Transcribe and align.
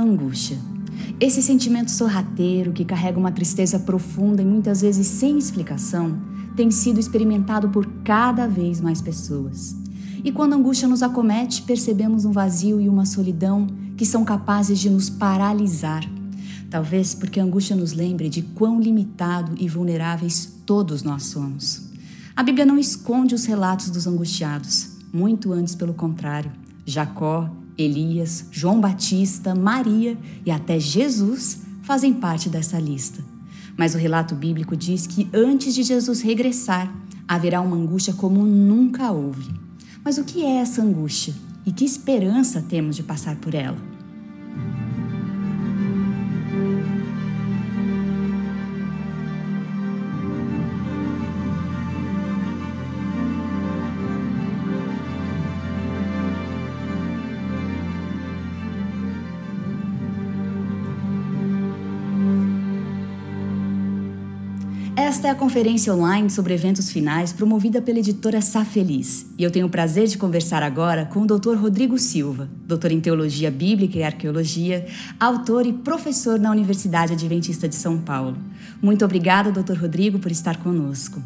Angústia. 0.00 0.58
Esse 1.20 1.42
sentimento 1.42 1.90
sorrateiro 1.90 2.72
que 2.72 2.84
carrega 2.84 3.18
uma 3.18 3.32
tristeza 3.32 3.78
profunda 3.78 4.40
e 4.42 4.44
muitas 4.44 4.80
vezes 4.82 5.06
sem 5.06 5.38
explicação 5.38 6.16
tem 6.54 6.70
sido 6.70 7.00
experimentado 7.00 7.68
por 7.68 7.86
cada 8.04 8.46
vez 8.46 8.80
mais 8.80 9.00
pessoas. 9.00 9.76
E 10.24 10.32
quando 10.32 10.52
a 10.52 10.56
angústia 10.56 10.88
nos 10.88 11.02
acomete, 11.02 11.62
percebemos 11.62 12.24
um 12.24 12.32
vazio 12.32 12.80
e 12.80 12.88
uma 12.88 13.06
solidão 13.06 13.66
que 13.96 14.04
são 14.04 14.24
capazes 14.24 14.78
de 14.78 14.90
nos 14.90 15.08
paralisar. 15.08 16.04
Talvez 16.70 17.14
porque 17.14 17.40
a 17.40 17.44
angústia 17.44 17.74
nos 17.74 17.92
lembre 17.92 18.28
de 18.28 18.42
quão 18.42 18.80
limitado 18.80 19.54
e 19.58 19.68
vulneráveis 19.68 20.60
todos 20.66 21.02
nós 21.02 21.24
somos. 21.24 21.88
A 22.36 22.42
Bíblia 22.42 22.66
não 22.66 22.78
esconde 22.78 23.34
os 23.34 23.44
relatos 23.46 23.90
dos 23.90 24.06
angustiados, 24.06 24.90
muito 25.12 25.52
antes 25.52 25.74
pelo 25.74 25.94
contrário. 25.94 26.52
Jacó, 26.84 27.50
Elias, 27.78 28.46
João 28.50 28.80
Batista, 28.80 29.54
Maria 29.54 30.18
e 30.44 30.50
até 30.50 30.80
Jesus 30.80 31.62
fazem 31.82 32.12
parte 32.12 32.48
dessa 32.48 32.78
lista. 32.78 33.22
Mas 33.76 33.94
o 33.94 33.98
relato 33.98 34.34
bíblico 34.34 34.76
diz 34.76 35.06
que 35.06 35.30
antes 35.32 35.72
de 35.72 35.84
Jesus 35.84 36.20
regressar, 36.20 36.92
haverá 37.28 37.60
uma 37.60 37.76
angústia 37.76 38.12
como 38.12 38.44
nunca 38.44 39.12
houve. 39.12 39.54
Mas 40.04 40.18
o 40.18 40.24
que 40.24 40.42
é 40.44 40.56
essa 40.56 40.82
angústia 40.82 41.34
e 41.64 41.70
que 41.70 41.84
esperança 41.84 42.60
temos 42.60 42.96
de 42.96 43.02
passar 43.02 43.36
por 43.36 43.54
ela? 43.54 43.78
Esta 65.18 65.26
é 65.26 65.30
a 65.32 65.34
conferência 65.34 65.92
online 65.92 66.30
sobre 66.30 66.54
eventos 66.54 66.92
finais 66.92 67.32
promovida 67.32 67.82
pela 67.82 67.98
editora 67.98 68.40
Sá 68.40 68.64
Feliz. 68.64 69.26
E 69.36 69.42
eu 69.42 69.50
tenho 69.50 69.66
o 69.66 69.68
prazer 69.68 70.06
de 70.06 70.16
conversar 70.16 70.62
agora 70.62 71.06
com 71.06 71.22
o 71.22 71.26
Dr. 71.26 71.56
Rodrigo 71.56 71.98
Silva, 71.98 72.48
doutor 72.64 72.92
em 72.92 73.00
Teologia 73.00 73.50
Bíblica 73.50 73.98
e 73.98 74.04
Arqueologia, 74.04 74.86
autor 75.18 75.66
e 75.66 75.72
professor 75.72 76.38
na 76.38 76.52
Universidade 76.52 77.14
Adventista 77.14 77.68
de 77.68 77.74
São 77.74 77.98
Paulo. 77.98 78.38
Muito 78.80 79.04
obrigada, 79.04 79.50
doutor 79.50 79.76
Rodrigo, 79.76 80.20
por 80.20 80.30
estar 80.30 80.58
conosco. 80.58 81.20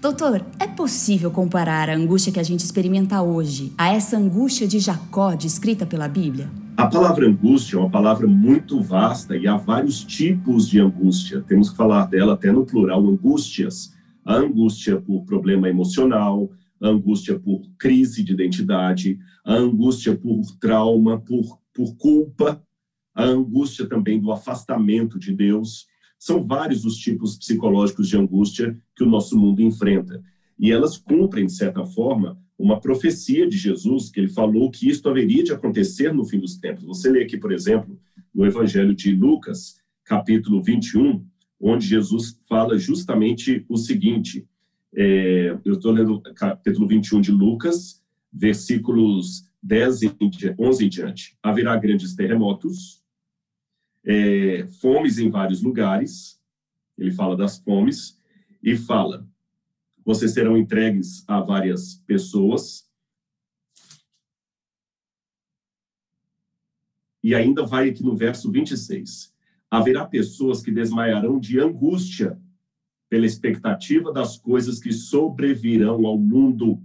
Doutor, 0.00 0.44
é 0.58 0.66
possível 0.66 1.30
comparar 1.30 1.88
a 1.88 1.94
angústia 1.94 2.32
que 2.32 2.40
a 2.40 2.42
gente 2.42 2.64
experimenta 2.64 3.22
hoje 3.22 3.72
a 3.78 3.94
essa 3.94 4.16
angústia 4.16 4.66
de 4.66 4.80
Jacó 4.80 5.36
descrita 5.36 5.86
pela 5.86 6.08
Bíblia? 6.08 6.50
A 6.86 6.88
palavra 6.88 7.26
angústia 7.26 7.74
é 7.74 7.80
uma 7.80 7.90
palavra 7.90 8.28
muito 8.28 8.80
vasta 8.80 9.36
e 9.36 9.48
há 9.48 9.56
vários 9.56 10.04
tipos 10.04 10.68
de 10.68 10.78
angústia. 10.78 11.40
Temos 11.40 11.68
que 11.68 11.76
falar 11.76 12.06
dela 12.06 12.34
até 12.34 12.52
no 12.52 12.64
plural, 12.64 13.04
angústias. 13.04 13.92
A 14.24 14.36
angústia 14.36 15.00
por 15.00 15.24
problema 15.24 15.68
emocional, 15.68 16.48
a 16.80 16.86
angústia 16.86 17.40
por 17.40 17.60
crise 17.76 18.22
de 18.22 18.32
identidade, 18.32 19.18
a 19.44 19.54
angústia 19.54 20.16
por 20.16 20.40
trauma, 20.60 21.18
por, 21.18 21.58
por 21.74 21.96
culpa, 21.96 22.62
a 23.12 23.24
angústia 23.24 23.88
também 23.88 24.20
do 24.20 24.30
afastamento 24.30 25.18
de 25.18 25.34
Deus. 25.34 25.86
São 26.16 26.46
vários 26.46 26.84
os 26.84 26.98
tipos 26.98 27.36
psicológicos 27.36 28.06
de 28.06 28.16
angústia 28.16 28.78
que 28.94 29.02
o 29.02 29.10
nosso 29.10 29.36
mundo 29.36 29.60
enfrenta. 29.60 30.22
E 30.56 30.70
elas 30.70 30.96
cumprem, 30.96 31.46
de 31.46 31.52
certa 31.52 31.84
forma, 31.84 32.38
uma 32.58 32.80
profecia 32.80 33.46
de 33.46 33.56
Jesus, 33.56 34.10
que 34.10 34.20
ele 34.20 34.28
falou 34.28 34.70
que 34.70 34.88
isto 34.88 35.08
haveria 35.08 35.44
de 35.44 35.52
acontecer 35.52 36.12
no 36.12 36.24
fim 36.24 36.38
dos 36.38 36.56
tempos. 36.56 36.84
Você 36.84 37.10
lê 37.10 37.22
aqui, 37.22 37.36
por 37.36 37.52
exemplo, 37.52 37.98
no 38.34 38.46
Evangelho 38.46 38.94
de 38.94 39.14
Lucas, 39.14 39.80
capítulo 40.04 40.62
21, 40.62 41.24
onde 41.60 41.86
Jesus 41.86 42.40
fala 42.48 42.78
justamente 42.78 43.64
o 43.68 43.76
seguinte. 43.76 44.46
É, 44.94 45.58
eu 45.64 45.74
estou 45.74 45.92
lendo 45.92 46.20
capítulo 46.34 46.88
21 46.88 47.20
de 47.20 47.30
Lucas, 47.30 48.02
versículos 48.32 49.46
10 49.62 50.02
e 50.02 50.16
11 50.58 50.84
em 50.84 50.88
diante. 50.88 51.36
Haverá 51.42 51.76
grandes 51.76 52.14
terremotos, 52.14 53.02
é, 54.04 54.66
fomes 54.80 55.18
em 55.18 55.28
vários 55.28 55.62
lugares, 55.62 56.40
ele 56.96 57.10
fala 57.10 57.36
das 57.36 57.58
fomes, 57.58 58.18
e 58.62 58.76
fala 58.76 59.26
vocês 60.06 60.32
serão 60.32 60.56
entregues 60.56 61.24
a 61.26 61.40
várias 61.40 61.96
pessoas. 62.06 62.88
E 67.20 67.34
ainda 67.34 67.66
vai 67.66 67.90
aqui 67.90 68.04
no 68.04 68.14
verso 68.14 68.48
26. 68.52 69.34
Haverá 69.68 70.06
pessoas 70.06 70.62
que 70.62 70.70
desmaiarão 70.70 71.40
de 71.40 71.58
angústia 71.58 72.40
pela 73.10 73.26
expectativa 73.26 74.12
das 74.12 74.38
coisas 74.38 74.78
que 74.78 74.92
sobrevirão 74.92 76.06
ao 76.06 76.16
mundo. 76.16 76.80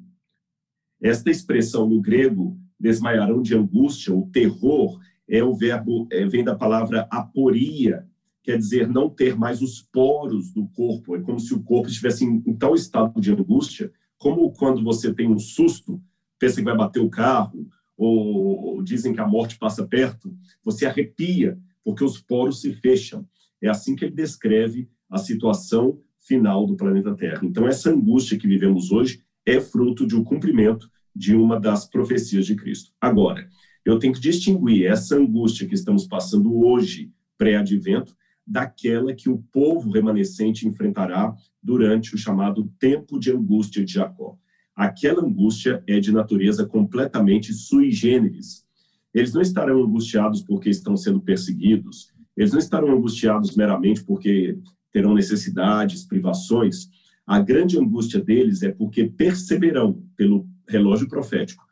Esta 0.99 1.29
expressão 1.29 1.87
no 1.87 2.01
grego, 2.01 2.59
desmaiarão 2.79 3.43
de 3.43 3.55
angústia, 3.55 4.15
o 4.15 4.31
terror, 4.31 4.99
é 5.29 5.43
o 5.43 5.53
verbo, 5.53 6.07
é, 6.11 6.25
vem 6.25 6.43
da 6.43 6.55
palavra 6.55 7.07
aporia, 7.11 8.09
quer 8.43 8.57
dizer 8.57 8.87
não 8.87 9.09
ter 9.09 9.35
mais 9.35 9.61
os 9.61 9.81
poros 9.81 10.51
do 10.51 10.67
corpo. 10.69 11.15
É 11.15 11.21
como 11.21 11.39
se 11.39 11.53
o 11.53 11.61
corpo 11.61 11.87
estivesse 11.87 12.25
em, 12.25 12.53
tal 12.55 12.75
estado 12.75 13.19
de 13.19 13.31
angústia, 13.31 13.91
como 14.17 14.51
quando 14.53 14.83
você 14.83 15.13
tem 15.13 15.29
um 15.29 15.39
susto, 15.39 16.01
pensa 16.39 16.57
que 16.57 16.63
vai 16.63 16.75
bater 16.75 16.99
o 16.99 17.09
carro, 17.09 17.67
ou, 17.97 18.75
ou 18.75 18.83
dizem 18.83 19.13
que 19.13 19.21
a 19.21 19.27
morte 19.27 19.57
passa 19.57 19.85
perto, 19.85 20.35
você 20.63 20.85
arrepia, 20.85 21.57
porque 21.83 22.03
os 22.03 22.19
poros 22.19 22.61
se 22.61 22.73
fecham. 22.73 23.27
É 23.61 23.69
assim 23.69 23.95
que 23.95 24.05
ele 24.05 24.15
descreve 24.15 24.89
a 25.09 25.17
situação 25.17 25.99
final 26.19 26.65
do 26.65 26.75
planeta 26.75 27.15
Terra. 27.15 27.41
Então, 27.43 27.67
essa 27.67 27.91
angústia 27.91 28.37
que 28.37 28.47
vivemos 28.47 28.91
hoje 28.91 29.23
é 29.45 29.59
fruto 29.59 30.05
de 30.07 30.15
um 30.15 30.23
cumprimento 30.23 30.89
de 31.15 31.35
uma 31.35 31.59
das 31.59 31.85
profecias 31.85 32.45
de 32.45 32.55
Cristo. 32.55 32.91
Agora, 32.99 33.47
eu 33.83 33.99
tenho 33.99 34.13
que 34.13 34.19
distinguir 34.19 34.85
essa 34.85 35.15
angústia 35.15 35.67
que 35.67 35.73
estamos 35.73 36.07
passando 36.07 36.55
hoje, 36.63 37.11
pré-advento, 37.37 38.15
daquela 38.45 39.13
que 39.13 39.29
o 39.29 39.37
povo 39.51 39.91
remanescente 39.91 40.67
enfrentará 40.67 41.35
durante 41.61 42.15
o 42.15 42.17
chamado 42.17 42.71
tempo 42.79 43.19
de 43.19 43.31
angústia 43.31 43.83
de 43.85 43.93
Jacó. 43.93 44.37
Aquela 44.75 45.23
angústia 45.23 45.83
é 45.87 45.99
de 45.99 46.11
natureza 46.11 46.65
completamente 46.65 47.53
sui 47.53 47.91
generis. 47.91 48.65
Eles 49.13 49.33
não 49.33 49.41
estarão 49.41 49.83
angustiados 49.83 50.41
porque 50.41 50.69
estão 50.69 50.95
sendo 50.95 51.19
perseguidos, 51.19 52.11
eles 52.35 52.51
não 52.51 52.59
estarão 52.59 52.91
angustiados 52.91 53.55
meramente 53.55 54.03
porque 54.03 54.57
terão 54.91 55.13
necessidades, 55.13 56.05
privações. 56.05 56.89
A 57.25 57.39
grande 57.39 57.77
angústia 57.77 58.21
deles 58.21 58.63
é 58.63 58.71
porque 58.71 59.05
perceberão, 59.05 60.01
pelo 60.15 60.47
relógio 60.67 61.07
profético, 61.07 61.63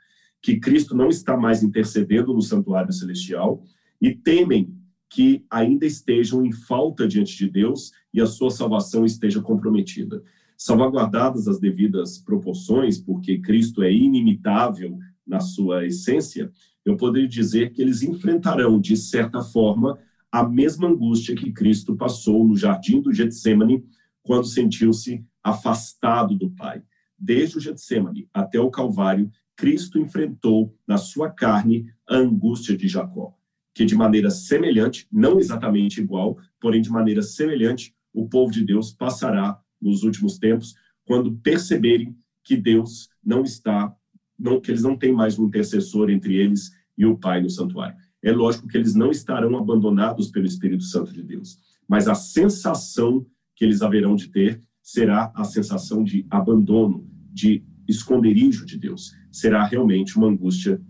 que 0.42 0.60
Cristo 0.60 0.96
não 0.96 1.10
está 1.10 1.36
mais 1.36 1.64
intercedendo 1.64 2.34
no 2.34 2.42
santuário 2.42 2.94
celestial 2.94 3.64
e 4.02 4.14
temem 4.14 4.74
que 5.10 5.44
ainda 5.50 5.86
estejam 5.86 6.46
em 6.46 6.52
falta 6.52 7.08
diante 7.08 7.36
de 7.36 7.50
Deus 7.50 7.92
e 8.14 8.22
a 8.22 8.28
sua 8.28 8.52
salvação 8.52 9.04
esteja 9.04 9.42
comprometida. 9.42 10.24
Salvaguardadas 10.56 11.48
as 11.48 11.60
devidas 11.60 12.20
proporções, 12.20 13.00
porque 13.00 13.40
Cristo 13.40 13.82
é 13.82 13.92
inimitável 13.92 14.98
na 15.26 15.40
sua 15.40 15.86
essência, 15.86 16.52
eu 16.86 16.96
poderia 16.96 17.28
dizer 17.28 17.72
que 17.72 17.82
eles 17.82 18.04
enfrentarão, 18.04 18.80
de 18.80 18.96
certa 18.96 19.42
forma, 19.42 19.98
a 20.32 20.48
mesma 20.48 20.88
angústia 20.88 21.36
que 21.36 21.52
Cristo 21.52 21.96
passou 21.96 22.48
no 22.48 22.56
jardim 22.56 23.02
do 23.02 23.12
Getsemane, 23.12 23.84
quando 24.22 24.46
sentiu-se 24.46 25.26
afastado 25.44 26.36
do 26.36 26.52
Pai. 26.52 26.84
Desde 27.18 27.58
o 27.58 27.62
Getsemane 27.62 28.30
até 28.34 28.60
o 28.60 28.70
Calvário, 28.70 29.32
Cristo 29.56 29.98
enfrentou 29.98 30.76
na 30.88 30.98
sua 30.98 31.30
carne 31.30 31.88
a 32.08 32.16
angústia 32.16 32.78
de 32.78 32.88
Jacó 32.88 33.39
que 33.80 33.86
de 33.86 33.96
maneira 33.96 34.30
semelhante, 34.30 35.08
não 35.10 35.40
exatamente 35.40 36.02
igual, 36.02 36.38
porém 36.60 36.82
de 36.82 36.90
maneira 36.90 37.22
semelhante, 37.22 37.96
o 38.14 38.28
povo 38.28 38.52
de 38.52 38.66
Deus 38.66 38.92
passará 38.92 39.58
nos 39.82 40.04
últimos 40.04 40.38
tempos, 40.38 40.76
quando 41.06 41.38
perceberem 41.38 42.14
que 42.44 42.58
Deus 42.58 43.08
não 43.24 43.42
está, 43.42 43.96
não, 44.38 44.60
que 44.60 44.70
eles 44.70 44.84
não 44.84 44.98
têm 44.98 45.14
mais 45.14 45.40
um 45.40 45.46
intercessor 45.46 46.10
entre 46.10 46.36
eles 46.36 46.74
e 46.98 47.06
o 47.06 47.18
Pai 47.18 47.42
no 47.42 47.50
santuário. 47.50 47.96
É 48.22 48.34
lógico 48.34 48.68
que 48.68 48.76
eles 48.76 48.96
não 48.96 49.12
estarão 49.12 49.58
abandonados 49.58 50.28
pelo 50.28 50.46
Espírito 50.46 50.84
Santo 50.84 51.14
de 51.14 51.24
Deus, 51.24 51.58
mas 51.88 52.10
a 52.10 52.16
sensação 52.16 53.26
que 53.56 53.64
eles 53.64 53.82
haverão 53.82 54.14
de 54.14 54.28
ter 54.28 54.62
será 54.84 55.32
a 55.34 55.46
sensação 55.46 56.04
de 56.04 56.28
abandono, 56.30 57.10
de 57.32 57.64
esconderijo 57.88 58.66
de 58.66 58.78
Deus. 58.78 59.14
Será 59.32 59.64
realmente 59.64 60.18
uma 60.18 60.28
angústia 60.28 60.82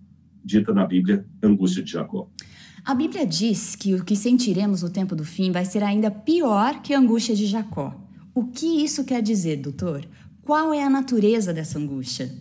dita 0.44 0.74
na 0.74 0.88
Bíblia, 0.88 1.24
angústia 1.44 1.84
de 1.84 1.92
Jacó. 1.92 2.32
A 2.84 2.96
Bíblia 2.96 3.26
diz 3.26 3.76
que 3.76 3.94
o 3.94 4.04
que 4.04 4.16
sentiremos 4.16 4.82
no 4.82 4.90
tempo 4.90 5.16
do 5.16 5.26
fim 5.26 5.52
vai 5.52 5.66
ser 5.66 5.84
ainda 5.84 6.10
pior 6.10 6.82
que 6.82 6.94
a 6.94 7.00
angústia 7.00 7.36
de 7.36 7.46
Jacó. 7.46 7.94
O 8.34 8.46
que 8.46 8.84
isso 8.84 9.04
quer 9.04 9.22
dizer, 9.22 9.58
doutor? 9.58 10.08
Qual 10.42 10.74
é 10.74 10.84
a 10.84 10.90
natureza 10.90 11.54
dessa 11.54 11.78
angústia? 11.78 12.32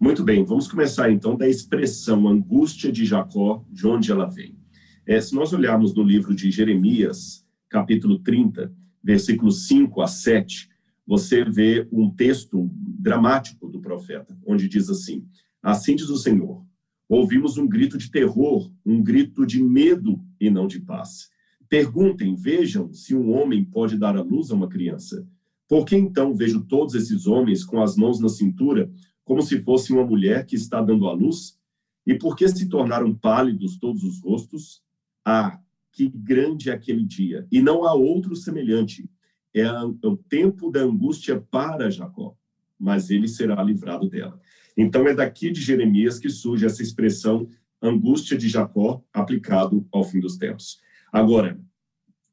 Muito 0.00 0.24
bem, 0.24 0.44
vamos 0.44 0.66
começar 0.66 1.10
então 1.10 1.36
da 1.36 1.48
expressão 1.48 2.26
angústia 2.28 2.90
de 2.90 3.06
Jacó, 3.06 3.64
de 3.70 3.86
onde 3.86 4.10
ela 4.10 4.26
vem. 4.26 4.58
É, 5.06 5.20
se 5.20 5.34
nós 5.34 5.52
olharmos 5.52 5.94
no 5.94 6.02
livro 6.02 6.34
de 6.34 6.50
Jeremias, 6.50 7.46
capítulo 7.68 8.18
30, 8.18 8.72
versículos 9.02 9.66
5 9.68 10.02
a 10.02 10.06
7, 10.06 10.68
você 11.06 11.44
vê 11.44 11.86
um 11.92 12.10
texto 12.10 12.68
dramático 12.98 13.68
do 13.68 13.80
profeta, 13.80 14.36
onde 14.46 14.68
diz 14.68 14.90
assim: 14.90 15.26
Assim 15.62 15.94
diz 15.94 16.08
o 16.08 16.16
Senhor, 16.16 16.63
ouvimos 17.08 17.58
um 17.58 17.68
grito 17.68 17.98
de 17.98 18.10
terror, 18.10 18.70
um 18.84 19.02
grito 19.02 19.46
de 19.46 19.62
medo 19.62 20.20
e 20.40 20.50
não 20.50 20.66
de 20.66 20.80
paz. 20.80 21.28
Perguntem, 21.68 22.34
vejam 22.34 22.92
se 22.92 23.14
um 23.14 23.32
homem 23.32 23.64
pode 23.64 23.96
dar 23.98 24.16
à 24.16 24.22
luz 24.22 24.50
a 24.50 24.54
uma 24.54 24.68
criança. 24.68 25.26
Por 25.68 25.84
que 25.84 25.96
então 25.96 26.34
vejo 26.34 26.64
todos 26.64 26.94
esses 26.94 27.26
homens 27.26 27.64
com 27.64 27.82
as 27.82 27.96
mãos 27.96 28.20
na 28.20 28.28
cintura, 28.28 28.90
como 29.24 29.42
se 29.42 29.60
fosse 29.62 29.92
uma 29.92 30.04
mulher 30.04 30.44
que 30.44 30.56
está 30.56 30.82
dando 30.82 31.08
à 31.08 31.12
luz? 31.12 31.58
E 32.06 32.14
por 32.14 32.36
que 32.36 32.46
se 32.48 32.68
tornaram 32.68 33.14
pálidos 33.14 33.78
todos 33.78 34.02
os 34.04 34.20
rostos? 34.22 34.82
Ah, 35.24 35.58
que 35.90 36.08
grande 36.08 36.68
é 36.68 36.74
aquele 36.74 37.04
dia! 37.04 37.46
E 37.50 37.62
não 37.62 37.84
há 37.84 37.94
outro 37.94 38.36
semelhante. 38.36 39.08
É, 39.54 39.66
o 40.02 40.16
tempo 40.16 40.70
da 40.70 40.80
angústia 40.80 41.40
para 41.40 41.88
Jacó, 41.88 42.36
mas 42.78 43.08
ele 43.08 43.28
será 43.28 43.62
livrado 43.62 44.08
dela. 44.10 44.38
Então 44.76 45.06
é 45.06 45.14
daqui 45.14 45.50
de 45.50 45.60
Jeremias 45.60 46.18
que 46.18 46.28
surge 46.28 46.66
essa 46.66 46.82
expressão 46.82 47.48
angústia 47.80 48.36
de 48.36 48.48
Jacó 48.48 49.04
aplicado 49.12 49.86
ao 49.92 50.04
fim 50.04 50.20
dos 50.20 50.36
tempos. 50.36 50.80
Agora, 51.12 51.60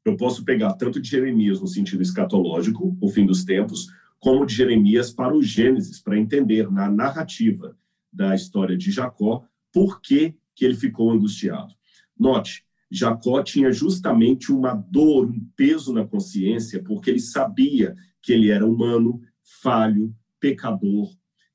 eu 0.04 0.16
posso 0.16 0.44
pegar 0.44 0.72
tanto 0.74 1.00
de 1.00 1.08
Jeremias 1.08 1.60
no 1.60 1.66
sentido 1.66 2.02
escatológico, 2.02 2.96
o 3.00 3.08
fim 3.08 3.24
dos 3.24 3.44
tempos, 3.44 3.86
como 4.18 4.46
de 4.46 4.54
Jeremias 4.54 5.12
para 5.12 5.34
o 5.34 5.42
Gênesis, 5.42 6.00
para 6.00 6.18
entender 6.18 6.70
na 6.70 6.90
narrativa 6.90 7.76
da 8.12 8.34
história 8.34 8.76
de 8.76 8.90
Jacó 8.90 9.44
por 9.72 10.00
que, 10.00 10.34
que 10.54 10.64
ele 10.64 10.74
ficou 10.74 11.10
angustiado. 11.10 11.74
Note, 12.18 12.64
Jacó 12.90 13.42
tinha 13.42 13.72
justamente 13.72 14.52
uma 14.52 14.74
dor, 14.74 15.26
um 15.26 15.40
peso 15.56 15.92
na 15.92 16.04
consciência, 16.04 16.82
porque 16.82 17.10
ele 17.10 17.20
sabia 17.20 17.96
que 18.20 18.32
ele 18.32 18.50
era 18.50 18.66
humano, 18.66 19.20
falho, 19.62 20.14
pecador. 20.38 21.10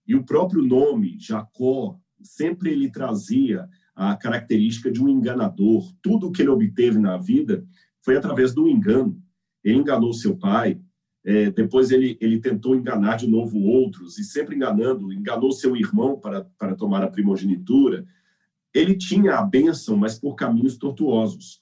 E 0.07 0.15
o 0.15 0.23
próprio 0.23 0.63
nome, 0.63 1.17
Jacó, 1.19 1.99
sempre 2.21 2.71
ele 2.71 2.89
trazia 2.89 3.67
a 3.95 4.15
característica 4.15 4.91
de 4.91 5.03
um 5.03 5.09
enganador. 5.09 5.91
Tudo 6.01 6.31
que 6.31 6.41
ele 6.41 6.49
obteve 6.49 6.99
na 6.99 7.17
vida 7.17 7.65
foi 8.01 8.15
através 8.15 8.53
do 8.53 8.67
engano. 8.67 9.21
Ele 9.63 9.77
enganou 9.77 10.13
seu 10.13 10.37
pai, 10.37 10.79
é, 11.25 11.51
depois 11.51 11.91
ele, 11.91 12.17
ele 12.21 12.39
tentou 12.39 12.73
enganar 12.73 13.17
de 13.17 13.27
novo 13.27 13.59
outros, 13.59 14.17
e 14.17 14.23
sempre 14.23 14.55
enganando, 14.55 15.11
enganou 15.11 15.51
seu 15.51 15.75
irmão 15.75 16.17
para, 16.17 16.45
para 16.57 16.73
tomar 16.73 17.03
a 17.03 17.09
primogenitura. 17.09 18.05
Ele 18.73 18.95
tinha 18.95 19.35
a 19.35 19.43
bênção, 19.43 19.97
mas 19.97 20.17
por 20.17 20.35
caminhos 20.35 20.77
tortuosos. 20.77 21.61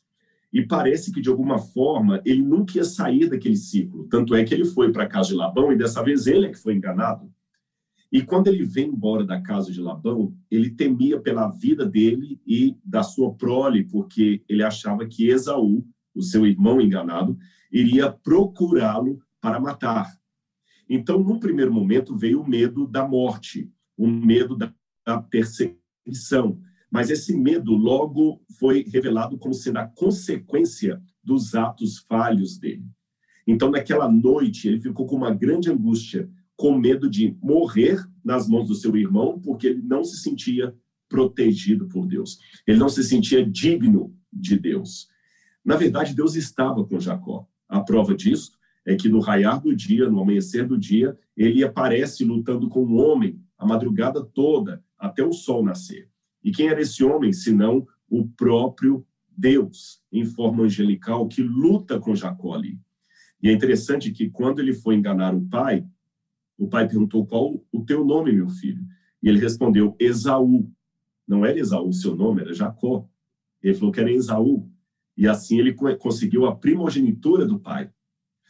E 0.53 0.63
parece 0.63 1.12
que, 1.12 1.19
de 1.19 1.30
alguma 1.30 1.57
forma, 1.57 2.21
ele 2.24 2.44
nunca 2.44 2.77
ia 2.77 2.83
sair 2.83 3.27
daquele 3.27 3.57
ciclo. 3.57 4.07
Tanto 4.07 4.36
é 4.36 4.44
que 4.44 4.53
ele 4.53 4.65
foi 4.65 4.91
para 4.91 5.03
a 5.03 5.07
casa 5.07 5.30
de 5.30 5.36
Labão, 5.36 5.71
e 5.71 5.77
dessa 5.77 6.03
vez 6.03 6.27
ele 6.27 6.45
é 6.45 6.50
que 6.51 6.59
foi 6.59 6.75
enganado. 6.75 7.27
E 8.15 8.21
quando 8.21 8.47
ele 8.47 8.63
vem 8.63 8.88
embora 8.88 9.25
da 9.25 9.41
casa 9.41 9.73
de 9.73 9.81
Labão, 9.81 10.33
ele 10.50 10.69
temia 10.69 11.19
pela 11.19 11.50
vida 11.50 11.85
dele 11.85 12.39
e 12.47 12.77
da 12.81 13.03
sua 13.03 13.33
prole, 13.33 13.83
porque 13.83 14.41
ele 14.47 14.63
achava 14.63 15.06
que 15.06 15.27
Esaú, 15.27 15.85
o 16.15 16.21
seu 16.21 16.47
irmão 16.47 16.79
enganado, 16.79 17.38
iria 17.69 18.09
procurá-lo 18.09 19.19
para 19.41 19.59
matar. 19.59 20.17
Então, 20.89 21.21
num 21.21 21.41
primeiro 21.41 21.73
momento, 21.73 22.15
veio 22.15 22.41
o 22.41 22.47
medo 22.47 22.88
da 22.88 23.06
morte, 23.06 23.69
o 23.97 24.07
medo 24.07 24.56
da 24.56 25.21
perseguição. 25.21 26.57
Mas 26.89 27.09
esse 27.09 27.35
medo 27.35 27.73
logo 27.73 28.41
foi 28.57 28.85
revelado 28.88 29.38
como 29.38 29.53
sendo 29.53 29.79
a 29.79 29.88
consequência 29.88 31.03
dos 31.21 31.53
atos 31.53 31.97
falhos 32.07 32.57
dele. 32.57 32.85
Então, 33.45 33.69
naquela 33.69 34.09
noite, 34.09 34.69
ele 34.69 34.79
ficou 34.79 35.06
com 35.06 35.17
uma 35.17 35.31
grande 35.31 35.69
angústia, 35.69 36.29
com 36.55 36.77
medo 36.77 37.09
de 37.09 37.37
morrer 37.41 38.03
nas 38.23 38.47
mãos 38.47 38.67
do 38.67 38.75
seu 38.75 38.95
irmão, 38.95 39.39
porque 39.39 39.67
ele 39.67 39.81
não 39.81 40.03
se 40.03 40.17
sentia 40.17 40.75
protegido 41.09 41.87
por 41.87 42.07
Deus. 42.07 42.39
Ele 42.65 42.79
não 42.79 42.89
se 42.89 43.03
sentia 43.03 43.45
digno 43.45 44.15
de 44.31 44.57
Deus. 44.57 45.07
Na 45.63 45.75
verdade, 45.75 46.15
Deus 46.15 46.35
estava 46.35 46.85
com 46.85 46.99
Jacó. 46.99 47.47
A 47.67 47.81
prova 47.81 48.15
disso 48.15 48.51
é 48.85 48.95
que 48.95 49.09
no 49.09 49.19
raiar 49.19 49.61
do 49.61 49.75
dia, 49.75 50.09
no 50.09 50.21
amanhecer 50.21 50.67
do 50.67 50.77
dia, 50.77 51.17
ele 51.35 51.63
aparece 51.63 52.23
lutando 52.23 52.69
com 52.69 52.85
um 52.85 52.97
homem 52.97 53.39
a 53.57 53.65
madrugada 53.65 54.23
toda, 54.23 54.83
até 54.97 55.23
o 55.23 55.33
sol 55.33 55.63
nascer. 55.63 56.09
E 56.43 56.51
quem 56.51 56.67
era 56.67 56.81
esse 56.81 57.03
homem, 57.03 57.33
senão 57.33 57.87
o 58.09 58.27
próprio 58.27 59.05
Deus, 59.35 60.01
em 60.11 60.23
forma 60.25 60.63
angelical, 60.63 61.27
que 61.27 61.41
luta 61.41 61.99
com 61.99 62.15
Jacó 62.15 62.53
ali. 62.53 62.79
E 63.41 63.49
é 63.49 63.51
interessante 63.51 64.11
que 64.11 64.29
quando 64.29 64.59
ele 64.59 64.73
foi 64.73 64.95
enganar 64.95 65.33
o 65.35 65.41
pai, 65.47 65.85
o 66.57 66.67
pai 66.67 66.87
perguntou 66.87 67.25
qual 67.25 67.61
o 67.71 67.83
teu 67.83 68.05
nome, 68.05 68.31
meu 68.31 68.49
filho. 68.49 68.85
E 69.21 69.27
ele 69.27 69.39
respondeu, 69.39 69.95
Esaú. 69.99 70.71
Não 71.27 71.45
era 71.45 71.59
Esaú 71.59 71.89
o 71.89 71.93
seu 71.93 72.15
nome, 72.15 72.41
era 72.41 72.53
Jacó. 72.53 73.09
Ele 73.61 73.73
falou 73.73 73.91
que 73.91 73.99
era 73.99 74.11
Esaú. 74.11 74.69
E 75.17 75.27
assim 75.27 75.59
ele 75.59 75.73
conseguiu 75.73 76.45
a 76.45 76.55
primogenitura 76.55 77.45
do 77.45 77.59
pai. 77.59 77.89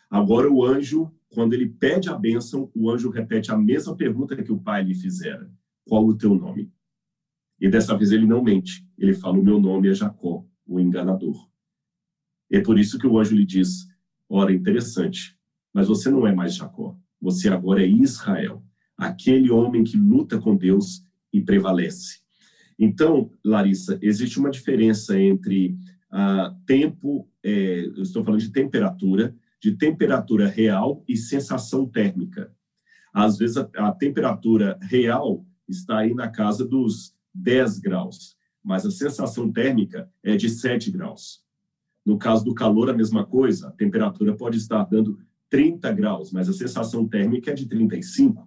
Agora 0.09 0.51
o 0.51 0.63
anjo, 0.63 1.11
quando 1.29 1.53
ele 1.53 1.67
pede 1.67 2.09
a 2.09 2.17
bênção, 2.17 2.71
o 2.75 2.89
anjo 2.89 3.09
repete 3.09 3.51
a 3.51 3.57
mesma 3.57 3.95
pergunta 3.95 4.41
que 4.41 4.51
o 4.51 4.59
pai 4.59 4.83
lhe 4.83 4.95
fizera: 4.95 5.49
Qual 5.85 6.05
o 6.05 6.17
teu 6.17 6.35
nome? 6.35 6.71
E 7.59 7.69
dessa 7.69 7.97
vez 7.97 8.11
ele 8.11 8.25
não 8.25 8.43
mente. 8.43 8.87
Ele 8.97 9.13
fala: 9.13 9.37
O 9.37 9.43
meu 9.43 9.59
nome 9.59 9.89
é 9.89 9.93
Jacó, 9.93 10.45
o 10.65 10.79
enganador. 10.79 11.49
É 12.51 12.59
por 12.61 12.77
isso 12.79 12.97
que 12.97 13.07
o 13.07 13.19
anjo 13.19 13.35
lhe 13.35 13.45
diz: 13.45 13.87
Ora, 14.27 14.53
interessante, 14.53 15.37
mas 15.73 15.87
você 15.87 16.09
não 16.09 16.25
é 16.25 16.33
mais 16.33 16.55
Jacó. 16.55 16.97
Você 17.25 17.49
agora 17.49 17.81
é 17.81 17.87
Israel, 17.87 18.63
aquele 18.95 19.49
homem 19.49 19.83
que 19.83 19.97
luta 19.97 20.39
com 20.39 20.55
Deus 20.55 21.03
e 21.33 21.41
prevalece. 21.41 22.19
Então, 22.77 23.31
Larissa, 23.43 23.97
existe 23.99 24.37
uma 24.37 24.51
diferença 24.51 25.19
entre 25.19 25.75
ah, 26.11 26.55
tempo, 26.67 27.27
é, 27.43 27.87
eu 27.87 28.03
estou 28.03 28.23
falando 28.23 28.41
de 28.41 28.51
temperatura, 28.51 29.35
de 29.59 29.71
temperatura 29.71 30.47
real 30.47 31.03
e 31.07 31.17
sensação 31.17 31.87
térmica. 31.87 32.53
Às 33.11 33.39
vezes, 33.39 33.57
a, 33.57 33.67
a 33.73 33.91
temperatura 33.91 34.77
real 34.83 35.43
está 35.67 35.97
aí 35.97 36.13
na 36.13 36.29
casa 36.29 36.63
dos 36.63 37.15
10 37.33 37.79
graus, 37.79 38.37
mas 38.63 38.85
a 38.85 38.91
sensação 38.91 39.51
térmica 39.51 40.07
é 40.21 40.35
de 40.35 40.47
7 40.47 40.91
graus. 40.91 41.43
No 42.05 42.19
caso 42.19 42.45
do 42.45 42.53
calor, 42.53 42.87
a 42.87 42.93
mesma 42.93 43.25
coisa, 43.25 43.69
a 43.69 43.71
temperatura 43.71 44.35
pode 44.35 44.57
estar 44.57 44.83
dando 44.83 45.17
30 45.55 45.89
graus, 45.93 46.33
mas 46.33 46.49
a 46.49 46.53
sensação 46.53 47.07
térmica 47.07 47.51
é 47.51 47.53
de 47.53 47.65
35. 47.65 48.45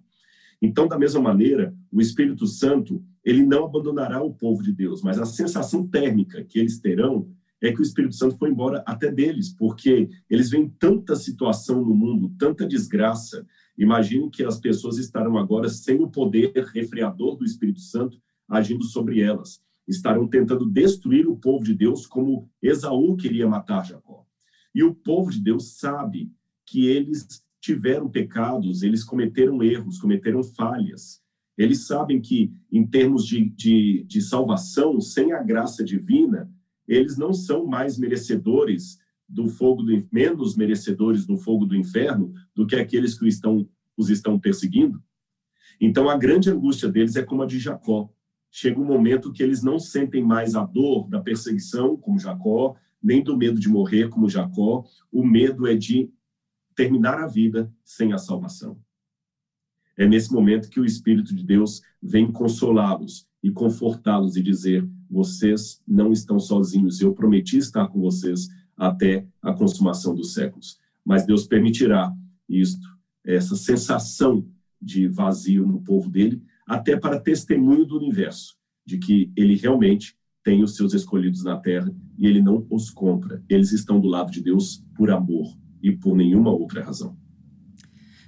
Então, 0.61 0.87
da 0.87 0.95
mesma 0.95 1.19
maneira, 1.19 1.73
o 1.91 1.99
Espírito 1.99 2.45
Santo, 2.45 3.03
ele 3.25 3.43
não 3.43 3.65
abandonará 3.65 4.21
o 4.21 4.31
povo 4.31 4.61
de 4.61 4.71
Deus, 4.71 5.01
mas 5.01 5.17
a 5.17 5.25
sensação 5.25 5.87
térmica 5.87 6.43
que 6.43 6.59
eles 6.59 6.79
terão 6.79 7.27
é 7.59 7.73
que 7.73 7.79
o 7.79 7.81
Espírito 7.81 8.13
Santo 8.13 8.37
foi 8.37 8.51
embora 8.51 8.83
até 8.85 9.11
deles, 9.11 9.49
porque 9.49 10.07
eles 10.29 10.51
veem 10.51 10.69
tanta 10.77 11.15
situação 11.15 11.83
no 11.83 11.95
mundo, 11.95 12.31
tanta 12.37 12.63
desgraça. 12.63 13.43
Imagine 13.75 14.29
que 14.29 14.43
as 14.43 14.59
pessoas 14.59 14.99
estarão 14.99 15.35
agora 15.35 15.67
sem 15.67 15.99
o 15.99 16.11
poder 16.11 16.53
refreador 16.75 17.37
do 17.37 17.43
Espírito 17.43 17.79
Santo 17.79 18.21
agindo 18.47 18.83
sobre 18.83 19.19
elas. 19.19 19.59
Estarão 19.87 20.27
tentando 20.27 20.69
destruir 20.69 21.27
o 21.27 21.35
povo 21.35 21.65
de 21.65 21.73
Deus 21.73 22.05
como 22.05 22.47
Esaú 22.61 23.17
queria 23.17 23.47
matar 23.47 23.83
Jacó. 23.83 24.27
E 24.75 24.83
o 24.83 24.93
povo 24.93 25.31
de 25.31 25.41
Deus 25.41 25.79
sabe 25.79 26.31
que 26.69 26.85
eles 26.85 27.43
tiveram 27.59 28.09
pecados, 28.09 28.83
eles 28.83 29.03
cometeram 29.03 29.61
erros, 29.63 29.97
cometeram 29.97 30.43
falhas. 30.43 31.21
Eles 31.57 31.85
sabem 31.85 32.21
que, 32.21 32.53
em 32.71 32.85
termos 32.85 33.25
de, 33.25 33.49
de, 33.49 34.03
de 34.07 34.21
salvação, 34.21 35.01
sem 35.01 35.33
a 35.33 35.43
graça 35.43 35.83
divina, 35.83 36.49
eles 36.87 37.17
não 37.17 37.33
são 37.33 37.65
mais 37.65 37.97
merecedores 37.97 38.97
do 39.27 39.47
fogo 39.47 39.83
do 39.83 40.07
menos 40.11 40.55
merecedores 40.55 41.25
do 41.25 41.37
fogo 41.37 41.65
do 41.65 41.75
inferno 41.75 42.33
do 42.55 42.65
que 42.65 42.75
aqueles 42.75 43.17
que 43.17 43.27
estão, 43.27 43.67
os 43.97 44.09
estão 44.09 44.39
perseguindo. 44.39 45.03
Então 45.81 46.09
a 46.09 46.17
grande 46.17 46.49
angústia 46.49 46.89
deles 46.89 47.15
é 47.15 47.23
como 47.23 47.43
a 47.43 47.45
de 47.45 47.59
Jacó. 47.59 48.09
Chega 48.49 48.79
um 48.79 48.85
momento 48.85 49.31
que 49.31 49.43
eles 49.43 49.61
não 49.61 49.77
sentem 49.77 50.23
mais 50.23 50.55
a 50.55 50.65
dor 50.65 51.07
da 51.07 51.19
perseguição, 51.19 51.95
como 51.95 52.17
Jacó, 52.17 52.75
nem 53.01 53.23
do 53.23 53.37
medo 53.37 53.59
de 53.59 53.69
morrer, 53.69 54.09
como 54.09 54.29
Jacó. 54.29 54.83
O 55.11 55.23
medo 55.23 55.67
é 55.67 55.75
de 55.75 56.09
terminar 56.79 57.19
a 57.19 57.27
vida 57.27 57.69
sem 57.83 58.13
a 58.13 58.17
salvação. 58.17 58.79
É 59.97 60.07
nesse 60.07 60.31
momento 60.31 60.69
que 60.69 60.79
o 60.79 60.85
Espírito 60.85 61.35
de 61.35 61.43
Deus 61.43 61.81
vem 62.01 62.31
consolá-los 62.31 63.27
e 63.43 63.51
confortá-los 63.51 64.37
e 64.37 64.41
dizer: 64.41 64.89
vocês 65.09 65.81
não 65.85 66.13
estão 66.13 66.39
sozinhos, 66.39 67.01
eu 67.01 67.13
prometi 67.13 67.57
estar 67.57 67.85
com 67.89 67.99
vocês 67.99 68.47
até 68.77 69.27
a 69.41 69.51
consumação 69.51 70.15
dos 70.15 70.33
séculos. 70.33 70.79
Mas 71.03 71.25
Deus 71.25 71.45
permitirá 71.45 72.13
isto, 72.47 72.87
essa 73.25 73.57
sensação 73.57 74.47
de 74.81 75.05
vazio 75.09 75.67
no 75.67 75.81
povo 75.81 76.09
dele, 76.09 76.41
até 76.65 76.95
para 76.95 77.19
testemunho 77.19 77.85
do 77.85 77.97
universo, 77.97 78.55
de 78.85 78.97
que 78.97 79.33
ele 79.35 79.57
realmente 79.57 80.15
tem 80.45 80.63
os 80.63 80.77
seus 80.77 80.93
escolhidos 80.93 81.43
na 81.43 81.57
terra 81.57 81.93
e 82.17 82.25
ele 82.25 82.41
não 82.41 82.65
os 82.69 82.89
compra. 82.89 83.43
Eles 83.49 83.73
estão 83.73 83.99
do 83.99 84.07
lado 84.07 84.31
de 84.31 84.41
Deus 84.41 84.81
por 84.95 85.11
amor 85.11 85.59
e 85.81 85.91
por 85.91 86.15
nenhuma 86.15 86.51
outra 86.51 86.83
razão. 86.83 87.15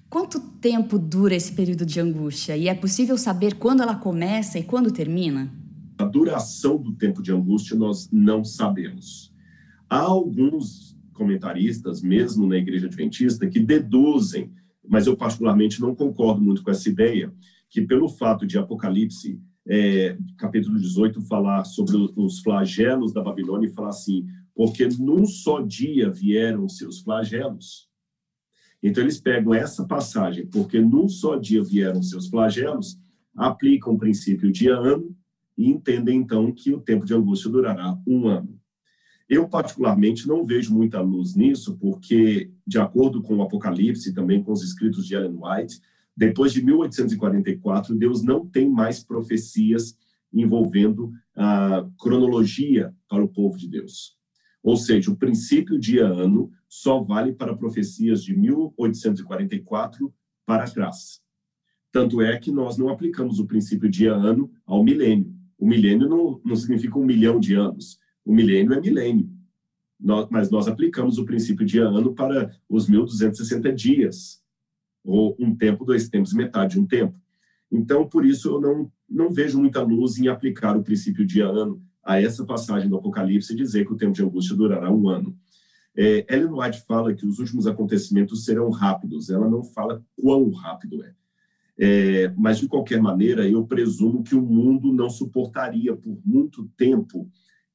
Quanto 0.09 0.39
tempo 0.39 0.99
dura 0.99 1.33
esse 1.33 1.53
período 1.53 1.85
de 1.85 1.99
angústia? 1.99 2.57
E 2.57 2.67
é 2.67 2.73
possível 2.75 3.17
saber 3.17 3.55
quando 3.55 3.81
ela 3.81 3.95
começa 3.95 4.59
e 4.59 4.63
quando 4.63 4.91
termina? 4.91 5.49
A 5.97 6.03
duração 6.03 6.77
do 6.77 6.93
tempo 6.93 7.21
de 7.21 7.31
angústia 7.31 7.77
nós 7.77 8.09
não 8.11 8.43
sabemos. 8.43 9.33
Há 9.89 9.99
alguns 9.99 10.97
comentaristas, 11.13 12.01
mesmo 12.01 12.45
na 12.47 12.57
Igreja 12.57 12.87
Adventista, 12.87 13.47
que 13.47 13.59
deduzem, 13.59 14.51
mas 14.87 15.07
eu 15.07 15.15
particularmente 15.15 15.79
não 15.79 15.95
concordo 15.95 16.41
muito 16.41 16.63
com 16.63 16.71
essa 16.71 16.89
ideia, 16.89 17.31
que 17.69 17.81
pelo 17.81 18.09
fato 18.09 18.45
de 18.45 18.57
Apocalipse, 18.57 19.39
é, 19.65 20.17
capítulo 20.37 20.77
18, 20.77 21.21
falar 21.21 21.63
sobre 21.63 21.95
os 22.17 22.39
flagelos 22.39 23.13
da 23.13 23.21
Babilônia 23.21 23.67
e 23.67 23.73
falar 23.73 23.89
assim, 23.89 24.25
porque 24.55 24.87
num 24.99 25.25
só 25.25 25.61
dia 25.61 26.09
vieram 26.09 26.67
seus 26.67 26.99
flagelos. 27.01 27.89
Então 28.83 29.03
eles 29.03 29.19
pegam 29.19 29.53
essa 29.53 29.85
passagem, 29.85 30.47
porque 30.47 30.79
num 30.79 31.07
só 31.07 31.35
dia 31.35 31.63
vieram 31.63 32.01
seus 32.01 32.27
flagelos, 32.27 32.99
aplicam 33.35 33.93
o 33.93 33.97
princípio 33.97 34.51
dia-ano 34.51 35.15
e 35.57 35.69
entendem 35.69 36.17
então 36.17 36.51
que 36.51 36.73
o 36.73 36.81
tempo 36.81 37.05
de 37.05 37.13
angústia 37.13 37.51
durará 37.51 37.97
um 38.07 38.27
ano. 38.27 38.59
Eu, 39.29 39.47
particularmente, 39.47 40.27
não 40.27 40.45
vejo 40.45 40.73
muita 40.73 40.99
luz 40.99 41.35
nisso, 41.35 41.77
porque, 41.77 42.51
de 42.67 42.77
acordo 42.77 43.21
com 43.21 43.37
o 43.37 43.41
Apocalipse 43.41 44.09
e 44.09 44.13
também 44.13 44.43
com 44.43 44.51
os 44.51 44.61
escritos 44.61 45.07
de 45.07 45.15
Ellen 45.15 45.39
White, 45.41 45.79
depois 46.17 46.51
de 46.51 46.61
1844, 46.61 47.95
Deus 47.95 48.21
não 48.21 48.45
tem 48.45 48.69
mais 48.69 49.01
profecias 49.01 49.97
envolvendo 50.33 51.13
a 51.35 51.87
cronologia 51.97 52.93
para 53.07 53.23
o 53.23 53.29
povo 53.29 53.57
de 53.57 53.69
Deus. 53.69 54.17
Ou 54.63 54.75
seja, 54.75 55.11
o 55.11 55.15
princípio 55.15 55.79
de 55.79 55.99
ano 55.99 56.51
só 56.67 57.01
vale 57.01 57.33
para 57.33 57.55
profecias 57.55 58.23
de 58.23 58.35
1844 58.35 60.13
para 60.45 60.69
trás. 60.69 61.21
Tanto 61.91 62.21
é 62.21 62.37
que 62.37 62.51
nós 62.51 62.77
não 62.77 62.89
aplicamos 62.89 63.39
o 63.39 63.45
princípio 63.45 63.89
de 63.89 64.07
ano 64.07 64.51
ao 64.65 64.83
milênio. 64.83 65.35
O 65.57 65.67
milênio 65.67 66.07
não, 66.07 66.41
não 66.43 66.55
significa 66.55 66.97
um 66.97 67.05
milhão 67.05 67.39
de 67.39 67.55
anos. 67.55 67.99
O 68.23 68.33
milênio 68.33 68.73
é 68.73 68.79
milênio. 68.79 69.29
Nós, 69.99 70.27
mas 70.31 70.49
nós 70.49 70.67
aplicamos 70.67 71.17
o 71.17 71.25
princípio 71.25 71.65
de 71.65 71.79
ano 71.79 72.13
para 72.13 72.55
os 72.69 72.89
1.260 72.89 73.73
dias, 73.73 74.41
ou 75.03 75.35
um 75.39 75.55
tempo, 75.55 75.85
dois 75.85 76.09
tempos, 76.09 76.33
metade 76.33 76.73
de 76.73 76.79
um 76.79 76.87
tempo. 76.87 77.19
Então, 77.71 78.07
por 78.07 78.25
isso, 78.25 78.49
eu 78.49 78.61
não, 78.61 78.91
não 79.09 79.29
vejo 79.29 79.59
muita 79.59 79.81
luz 79.81 80.17
em 80.17 80.27
aplicar 80.27 80.75
o 80.75 80.83
princípio 80.83 81.25
de 81.25 81.41
ano 81.41 81.81
a 82.03 82.21
essa 82.21 82.45
passagem 82.45 82.89
do 82.89 82.97
Apocalipse 82.97 83.55
dizer 83.55 83.85
que 83.85 83.93
o 83.93 83.97
tempo 83.97 84.13
de 84.13 84.23
angústia 84.23 84.55
durará 84.55 84.91
um 84.91 85.07
ano. 85.09 85.37
É, 85.95 86.25
Ellen 86.33 86.53
White 86.53 86.83
fala 86.87 87.13
que 87.13 87.25
os 87.25 87.39
últimos 87.39 87.67
acontecimentos 87.67 88.45
serão 88.45 88.69
rápidos, 88.69 89.29
ela 89.29 89.49
não 89.49 89.63
fala 89.63 90.03
quão 90.15 90.49
rápido 90.51 91.03
é. 91.03 91.13
É, 91.83 92.33
mas, 92.37 92.59
de 92.59 92.67
qualquer 92.67 93.01
maneira, 93.01 93.47
eu 93.47 93.65
presumo 93.65 94.23
que 94.23 94.35
o 94.35 94.41
mundo 94.41 94.93
não 94.93 95.09
suportaria 95.09 95.95
por 95.95 96.19
muito 96.23 96.69
tempo 96.77 97.27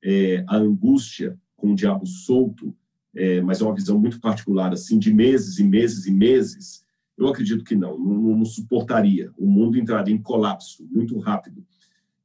é, 0.03 0.45
a 0.47 0.57
angústia 0.57 1.37
com 1.57 1.73
o 1.73 1.75
diabo 1.75 2.07
solto, 2.07 2.73
é, 3.15 3.41
mas 3.41 3.61
é 3.61 3.65
uma 3.65 3.75
visão 3.75 3.99
muito 3.99 4.21
particular, 4.21 4.73
assim, 4.73 4.99
de 4.99 5.13
meses 5.13 5.59
e 5.59 5.65
meses 5.65 6.07
e 6.07 6.13
meses. 6.13 6.85
Eu 7.19 7.27
acredito 7.27 7.65
que 7.65 7.75
não, 7.75 7.99
não, 7.99 8.37
não 8.37 8.45
suportaria. 8.45 9.33
O 9.37 9.47
mundo 9.47 9.79
entraria 9.79 10.15
em 10.15 10.23
colapso 10.23 10.87
muito 10.93 11.19
rápido. 11.19 11.67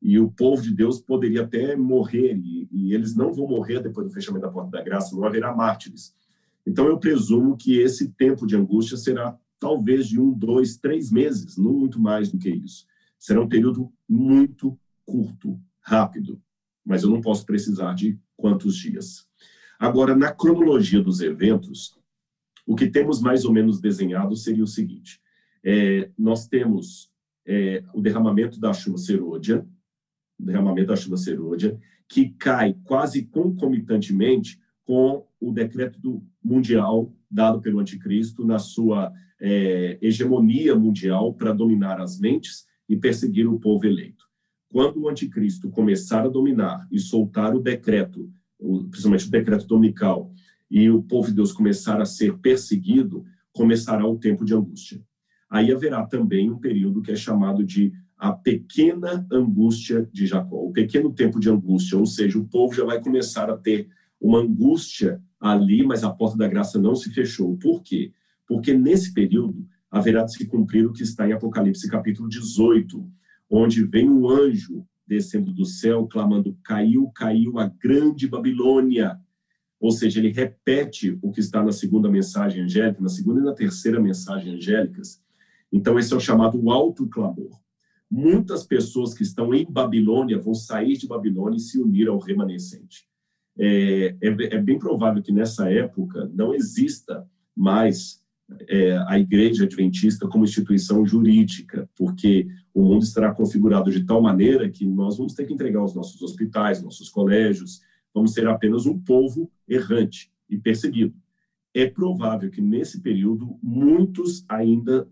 E 0.01 0.17
o 0.17 0.31
povo 0.31 0.61
de 0.61 0.73
Deus 0.73 0.99
poderia 0.99 1.43
até 1.43 1.75
morrer, 1.75 2.35
e, 2.35 2.67
e 2.71 2.93
eles 2.93 3.15
não 3.15 3.31
vão 3.33 3.47
morrer 3.47 3.81
depois 3.81 4.07
do 4.07 4.13
fechamento 4.13 4.45
da 4.45 4.51
porta 4.51 4.71
da 4.71 4.83
graça, 4.83 5.15
não 5.15 5.25
haverá 5.25 5.55
mártires. 5.55 6.15
Então, 6.65 6.87
eu 6.87 6.97
presumo 6.97 7.55
que 7.55 7.77
esse 7.77 8.09
tempo 8.13 8.47
de 8.47 8.55
angústia 8.55 8.97
será 8.97 9.37
talvez 9.59 10.07
de 10.07 10.19
um, 10.19 10.31
dois, 10.31 10.77
três 10.77 11.11
meses, 11.11 11.55
não 11.57 11.73
muito 11.73 11.99
mais 11.99 12.31
do 12.31 12.39
que 12.39 12.49
isso. 12.49 12.85
Será 13.19 13.39
um 13.41 13.47
período 13.47 13.91
muito 14.09 14.77
curto, 15.05 15.59
rápido, 15.79 16.41
mas 16.83 17.03
eu 17.03 17.09
não 17.09 17.21
posso 17.21 17.45
precisar 17.45 17.93
de 17.93 18.19
quantos 18.35 18.75
dias. 18.75 19.27
Agora, 19.79 20.15
na 20.15 20.31
cronologia 20.31 21.01
dos 21.01 21.21
eventos, 21.21 21.95
o 22.65 22.75
que 22.75 22.87
temos 22.89 23.21
mais 23.21 23.45
ou 23.45 23.53
menos 23.53 23.79
desenhado 23.79 24.35
seria 24.35 24.63
o 24.63 24.67
seguinte: 24.67 25.21
é, 25.63 26.09
nós 26.17 26.47
temos 26.47 27.11
é, 27.45 27.83
o 27.93 28.01
derramamento 28.01 28.59
da 28.59 28.73
chuva 28.73 28.97
serôdia, 28.97 29.67
derramamento 30.45 30.87
da 30.87 30.95
chuva 30.95 31.17
serôdia, 31.17 31.77
que 32.07 32.29
cai 32.29 32.75
quase 32.83 33.23
concomitantemente 33.23 34.59
com 34.85 35.25
o 35.39 35.51
decreto 35.51 36.23
mundial 36.43 37.13
dado 37.29 37.61
pelo 37.61 37.79
anticristo 37.79 38.45
na 38.45 38.59
sua 38.59 39.11
é, 39.39 39.97
hegemonia 40.01 40.75
mundial 40.75 41.33
para 41.33 41.53
dominar 41.53 42.01
as 42.01 42.19
mentes 42.19 42.65
e 42.87 42.97
perseguir 42.97 43.47
o 43.47 43.59
povo 43.59 43.85
eleito. 43.85 44.25
Quando 44.69 45.01
o 45.01 45.09
anticristo 45.09 45.69
começar 45.69 46.25
a 46.25 46.29
dominar 46.29 46.87
e 46.91 46.99
soltar 46.99 47.55
o 47.55 47.59
decreto, 47.59 48.29
principalmente 48.89 49.27
o 49.27 49.31
decreto 49.31 49.67
dominical, 49.67 50.31
e 50.69 50.89
o 50.89 51.01
povo 51.03 51.27
de 51.27 51.35
Deus 51.35 51.51
começar 51.51 51.99
a 52.01 52.05
ser 52.05 52.37
perseguido, 52.37 53.25
começará 53.51 54.07
o 54.07 54.17
tempo 54.17 54.45
de 54.45 54.53
angústia. 54.53 55.01
Aí 55.49 55.69
haverá 55.69 56.05
também 56.05 56.49
um 56.49 56.57
período 56.57 57.01
que 57.01 57.11
é 57.11 57.15
chamado 57.15 57.61
de 57.61 57.91
a 58.21 58.31
pequena 58.31 59.25
angústia 59.31 60.07
de 60.13 60.27
Jacó, 60.27 60.57
o 60.57 60.71
pequeno 60.71 61.11
tempo 61.11 61.39
de 61.39 61.49
angústia, 61.49 61.97
ou 61.97 62.05
seja, 62.05 62.37
o 62.37 62.47
povo 62.47 62.71
já 62.71 62.85
vai 62.85 63.01
começar 63.01 63.49
a 63.49 63.57
ter 63.57 63.89
uma 64.21 64.37
angústia 64.37 65.19
ali, 65.39 65.83
mas 65.83 66.03
a 66.03 66.11
porta 66.11 66.37
da 66.37 66.47
graça 66.47 66.79
não 66.79 66.93
se 66.93 67.11
fechou. 67.11 67.57
Por 67.57 67.81
quê? 67.81 68.13
Porque 68.47 68.75
nesse 68.75 69.11
período 69.11 69.67
haverá 69.89 70.23
de 70.23 70.33
se 70.33 70.45
cumprir 70.45 70.85
o 70.85 70.93
que 70.93 71.01
está 71.01 71.27
em 71.27 71.31
Apocalipse 71.31 71.89
capítulo 71.89 72.29
18, 72.29 73.11
onde 73.49 73.83
vem 73.85 74.07
um 74.07 74.29
anjo 74.29 74.85
descendo 75.07 75.51
do 75.51 75.65
céu 75.65 76.05
clamando: 76.05 76.55
Caiu, 76.63 77.09
caiu 77.15 77.57
a 77.57 77.65
grande 77.65 78.27
Babilônia. 78.27 79.19
Ou 79.79 79.89
seja, 79.89 80.19
ele 80.19 80.29
repete 80.31 81.17
o 81.23 81.31
que 81.31 81.39
está 81.39 81.63
na 81.63 81.71
segunda 81.71 82.07
mensagem 82.07 82.65
angélica, 82.65 83.01
na 83.01 83.09
segunda 83.09 83.39
e 83.39 83.43
na 83.43 83.53
terceira 83.55 83.99
mensagem 83.99 84.53
angélicas. 84.53 85.19
Então, 85.73 85.97
esse 85.97 86.13
é 86.13 86.15
o 86.15 86.19
chamado 86.19 86.69
alto 86.69 87.07
clamor. 87.07 87.59
Muitas 88.11 88.65
pessoas 88.65 89.13
que 89.13 89.23
estão 89.23 89.53
em 89.53 89.65
Babilônia 89.65 90.37
vão 90.37 90.53
sair 90.53 90.97
de 90.97 91.07
Babilônia 91.07 91.55
e 91.55 91.61
se 91.61 91.79
unir 91.79 92.09
ao 92.09 92.19
remanescente 92.19 93.09
é, 93.57 94.15
é, 94.21 94.27
é, 94.55 94.57
bem 94.61 94.79
provável 94.79 95.21
que 95.21 95.31
nessa 95.31 95.69
época 95.69 96.29
não 96.33 96.53
exista 96.53 97.27
mais 97.55 98.21
é, 98.67 98.97
a 99.07 99.19
Igreja 99.19 99.65
Adventista 99.65 100.27
como 100.27 100.43
instituição 100.43 101.05
jurídica, 101.05 101.89
porque 101.95 102.47
o 102.73 102.83
mundo 102.83 103.03
estará 103.03 103.33
configurado 103.33 103.91
de 103.91 104.03
tal 104.03 104.21
maneira 104.21 104.69
que 104.69 104.85
nós 104.85 105.17
vamos 105.17 105.33
ter 105.33 105.45
que 105.45 105.53
entregar 105.53 105.83
os 105.83 105.93
nossos 105.93 106.21
hospitais, 106.21 106.81
nossos 106.81 107.09
colégios, 107.09 107.81
vamos 108.13 108.33
ser 108.33 108.47
apenas 108.47 108.85
um 108.85 108.99
povo 108.99 109.51
errante 109.67 110.31
e 110.49 110.57
perseguido. 110.57 111.13
É 111.73 111.85
provável 111.85 112.49
que 112.49 112.61
nesse 112.61 113.01
período 113.01 113.57
muitos 113.61 114.43
ainda 114.49 115.07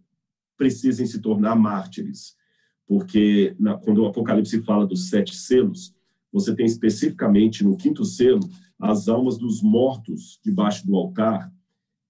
precisem 0.58 1.06
se 1.06 1.22
tornar 1.22 1.56
mártires, 1.56 2.36
porque 2.90 3.56
na, 3.60 3.78
quando 3.78 4.00
o 4.00 4.08
Apocalipse 4.08 4.64
fala 4.64 4.88
dos 4.88 5.10
sete 5.10 5.36
selos, 5.36 5.96
você 6.34 6.56
tem 6.56 6.66
especificamente 6.66 7.64
no 7.64 7.78
quinto 7.78 8.04
selo 8.04 8.40
as 8.80 9.08
almas 9.08 9.38
dos 9.38 9.62
mortos 9.62 10.40
debaixo 10.44 10.88
do 10.88 10.96
altar. 10.96 11.54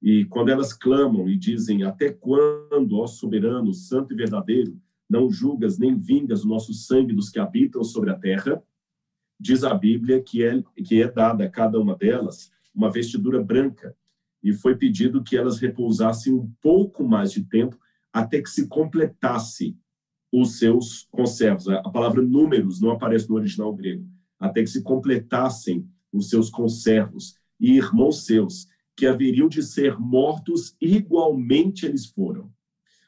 E 0.02 0.24
quando 0.24 0.48
elas 0.48 0.72
clamam 0.72 1.28
e 1.28 1.38
dizem: 1.38 1.84
Até 1.84 2.14
quando, 2.14 2.98
ó 2.98 3.06
soberano, 3.08 3.74
santo 3.74 4.14
e 4.14 4.16
verdadeiro, 4.16 4.80
não 5.10 5.30
julgas 5.30 5.78
nem 5.78 6.00
vingas 6.00 6.46
o 6.46 6.48
nosso 6.48 6.74
sangue 6.74 7.14
dos 7.14 7.30
que 7.30 7.40
habitam 7.40 7.84
sobre 7.84 8.10
a 8.12 8.16
terra? 8.16 8.64
Diz 9.38 9.66
a 9.66 9.74
Bíblia 9.74 10.22
que 10.22 10.46
é, 10.46 10.64
que 10.86 11.02
é 11.02 11.12
dada 11.12 11.44
a 11.44 11.50
cada 11.50 11.78
uma 11.78 11.96
delas 11.96 12.52
uma 12.74 12.90
vestidura 12.90 13.44
branca, 13.44 13.94
e 14.42 14.54
foi 14.54 14.78
pedido 14.78 15.22
que 15.22 15.36
elas 15.36 15.60
repousassem 15.60 16.32
um 16.32 16.50
pouco 16.62 17.04
mais 17.04 17.34
de 17.34 17.44
tempo 17.44 17.78
até 18.14 18.42
que 18.42 18.50
se 18.50 18.68
completasse 18.68 19.76
os 20.32 20.58
seus 20.58 21.08
conservos. 21.12 21.68
A 21.68 21.90
palavra 21.90 22.22
números 22.22 22.80
não 22.80 22.92
aparece 22.92 23.30
no 23.30 23.36
original 23.36 23.74
grego. 23.74 24.08
Até 24.40 24.62
que 24.62 24.70
se 24.70 24.82
completassem 24.82 25.88
os 26.12 26.30
seus 26.30 26.50
conservos 26.50 27.36
e 27.60 27.74
irmãos 27.74 28.26
seus, 28.26 28.68
que 28.96 29.06
haveriam 29.06 29.48
de 29.48 29.64
ser 29.64 29.98
mortos 30.00 30.76
igualmente 30.80 31.86
eles 31.86 32.06
foram. 32.06 32.52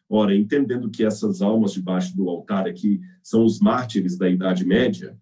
Ora, 0.07 0.35
entendendo 0.35 0.89
que 0.89 1.05
essas 1.05 1.41
almas 1.41 1.73
debaixo 1.73 2.15
do 2.15 2.29
altar 2.29 2.67
aqui 2.67 2.99
são 3.23 3.45
os 3.45 3.59
mártires 3.59 4.17
da 4.17 4.29
Idade 4.29 4.65
Média, 4.65 5.17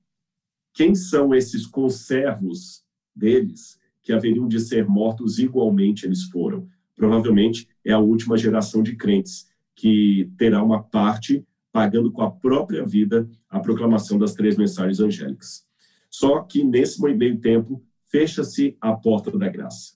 quem 0.74 0.96
são 0.96 1.34
esses 1.34 1.66
conservos 1.66 2.84
deles 3.16 3.80
que 4.02 4.14
haveriam 4.14 4.48
de 4.48 4.60
ser 4.60 4.88
mortos 4.88 5.38
igualmente 5.38 6.06
eles 6.06 6.24
foram? 6.24 6.68
Provavelmente 6.96 7.68
é 7.86 7.92
a 7.92 8.00
última 8.00 8.38
geração 8.38 8.82
de 8.82 8.96
crentes 8.96 9.48
que 9.76 10.32
terá 10.38 10.64
uma 10.64 10.84
parte 10.84 11.46
pagando 11.80 12.12
com 12.12 12.22
a 12.22 12.30
própria 12.30 12.86
vida 12.86 13.30
a 13.50 13.58
proclamação 13.58 14.20
das 14.20 14.34
três 14.34 14.58
mensagens 14.58 15.00
angélicas. 15.00 15.66
Só 16.10 16.42
que 16.42 16.62
nesse 16.62 17.02
meio 17.02 17.40
tempo 17.40 17.82
fecha-se 18.12 18.76
a 18.82 18.92
porta 18.92 19.32
da 19.38 19.48
graça, 19.48 19.94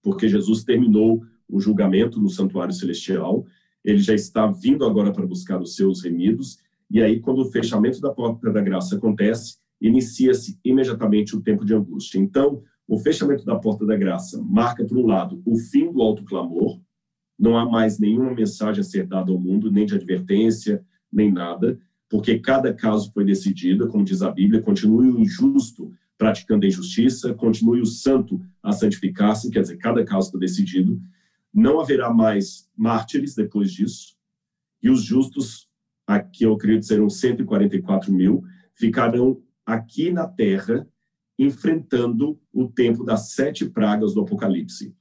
porque 0.00 0.26
Jesus 0.26 0.64
terminou 0.64 1.22
o 1.46 1.60
julgamento 1.60 2.18
no 2.18 2.30
santuário 2.30 2.72
celestial, 2.72 3.44
ele 3.84 3.98
já 3.98 4.14
está 4.14 4.46
vindo 4.46 4.86
agora 4.86 5.12
para 5.12 5.26
buscar 5.26 5.60
os 5.60 5.76
seus 5.76 6.02
remidos, 6.02 6.56
e 6.90 7.02
aí 7.02 7.20
quando 7.20 7.40
o 7.40 7.50
fechamento 7.52 8.00
da 8.00 8.08
porta 8.08 8.50
da 8.50 8.62
graça 8.62 8.96
acontece, 8.96 9.58
inicia-se 9.78 10.58
imediatamente 10.64 11.36
o 11.36 11.42
tempo 11.42 11.62
de 11.62 11.74
angústia. 11.74 12.18
Então, 12.18 12.62
o 12.88 12.96
fechamento 12.98 13.44
da 13.44 13.56
porta 13.56 13.84
da 13.84 13.98
graça 13.98 14.42
marca, 14.42 14.82
por 14.82 14.96
um 14.96 15.04
lado, 15.04 15.42
o 15.44 15.58
fim 15.58 15.92
do 15.92 16.00
alto 16.00 16.24
clamor, 16.24 16.80
não 17.38 17.58
há 17.58 17.68
mais 17.68 17.98
nenhuma 17.98 18.32
mensagem 18.32 18.80
a 18.80 18.84
ser 18.84 19.06
dada 19.06 19.30
ao 19.30 19.38
mundo, 19.38 19.70
nem 19.70 19.84
de 19.84 19.94
advertência, 19.94 20.82
nem 21.12 21.30
nada, 21.30 21.78
porque 22.08 22.38
cada 22.38 22.72
caso 22.72 23.10
foi 23.12 23.24
decidido, 23.24 23.88
como 23.88 24.04
diz 24.04 24.22
a 24.22 24.30
Bíblia, 24.30 24.62
continue 24.62 25.10
o 25.10 25.20
injusto 25.20 25.92
praticando 26.18 26.64
a 26.64 26.68
injustiça, 26.68 27.34
continue 27.34 27.80
o 27.80 27.86
santo 27.86 28.40
a 28.62 28.70
santificar-se, 28.70 29.50
quer 29.50 29.62
dizer, 29.62 29.76
cada 29.78 30.04
caso 30.04 30.30
foi 30.30 30.40
decidido. 30.40 31.00
Não 31.52 31.80
haverá 31.80 32.12
mais 32.12 32.68
mártires 32.76 33.34
depois 33.34 33.72
disso, 33.72 34.16
e 34.82 34.90
os 34.90 35.02
justos, 35.02 35.68
aqui 36.06 36.44
eu 36.44 36.56
creio 36.56 36.80
que 36.80 36.86
serão 36.86 37.08
144 37.08 38.12
mil, 38.12 38.42
ficarão 38.74 39.40
aqui 39.64 40.10
na 40.10 40.26
terra, 40.26 40.86
enfrentando 41.38 42.38
o 42.52 42.68
tempo 42.68 43.04
das 43.04 43.30
sete 43.30 43.68
pragas 43.68 44.14
do 44.14 44.20
Apocalipse, 44.20 44.94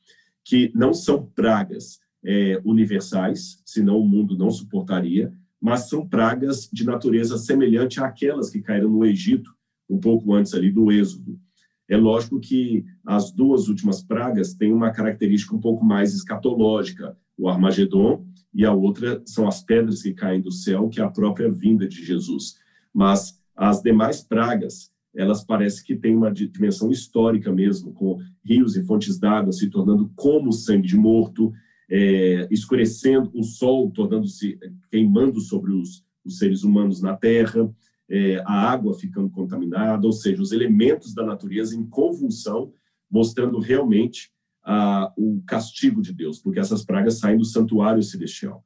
que 0.44 0.72
não 0.74 0.94
são 0.94 1.25
pragas 1.25 2.00
é, 2.24 2.62
universais, 2.63 3.62
senão 3.65 4.00
o 4.00 4.08
mundo 4.08 4.38
não 4.38 4.50
suportaria, 4.50 5.34
mas 5.62 5.88
são 5.88 6.08
pragas 6.08 6.68
de 6.74 6.84
natureza 6.84 7.38
semelhante 7.38 8.01
àquelas 8.01 8.50
que 8.50 8.62
caíram 8.62 8.89
no 8.89 9.06
Egito, 9.06 9.53
um 9.88 10.00
pouco 10.00 10.34
antes 10.34 10.53
ali 10.56 10.72
do 10.72 10.91
Êxodo. 10.91 11.39
É 11.88 11.96
lógico 11.96 12.39
que 12.39 12.86
as 13.06 13.32
duas 13.32 13.68
últimas 13.68 14.01
pragas 14.01 14.53
têm 14.53 14.74
uma 14.74 14.91
característica 14.91 15.56
um 15.56 15.60
pouco 15.60 15.86
mais 15.86 16.13
escatológica, 16.13 17.15
o 17.38 17.48
Armagedon, 17.48 18.25
e 18.53 18.65
a 18.65 18.74
outra 18.74 19.22
são 19.25 19.48
as 19.48 19.63
pedras 19.63 20.01
que 20.01 20.13
caem 20.13 20.41
do 20.41 20.51
céu, 20.51 20.89
que 20.89 21.00
é 21.00 21.03
a 21.03 21.10
própria 21.10 21.51
vinda 21.51 21.88
de 21.88 22.03
Jesus. 22.03 22.56
Mas 22.94 23.39
as 23.56 23.82
demais 23.82 24.22
pragas, 24.22 24.91
elas 25.15 25.44
parecem 25.44 25.86
que 25.86 25.96
têm 25.96 26.15
uma 26.15 26.32
dimensão 26.32 26.89
histórica 26.89 27.51
mesmo, 27.51 27.94
com 27.94 28.20
rios 28.44 28.75
e 28.75 28.84
fontes 28.84 29.20
d'água 29.20 29.51
se 29.51 29.70
tornando 29.70 30.12
como 30.15 30.51
sangue 30.51 30.88
de 30.88 30.98
morto, 30.98 31.51
é, 31.92 32.48
escurecendo 32.50 33.30
o 33.34 33.44
sol, 33.44 33.92
tornando-se 33.92 34.58
queimando 34.90 35.42
sobre 35.42 35.74
os, 35.74 36.06
os, 36.24 36.38
seres 36.38 36.64
humanos 36.64 37.02
na 37.02 37.18
Terra, 37.18 37.70
é, 38.10 38.42
a 38.46 38.72
água 38.72 38.94
ficando 38.94 39.30
contaminada, 39.30 40.08
ou 40.08 40.14
seja, 40.14 40.42
os 40.42 40.54
elementos 40.54 41.14
da 41.14 41.26
natureza 41.26 41.76
em 41.76 41.86
convulsão, 41.86 42.74
mostrando 43.10 43.60
realmente 43.60 44.32
a, 44.64 45.12
o 45.18 45.44
castigo 45.46 46.02
de 46.02 46.14
Deus, 46.14 46.40
porque 46.40 46.60
essas 46.60 46.86
pragas 46.86 47.20
saem 47.20 47.38
do 47.38 47.44
santuário 47.44 48.02
celestial. 48.02 48.66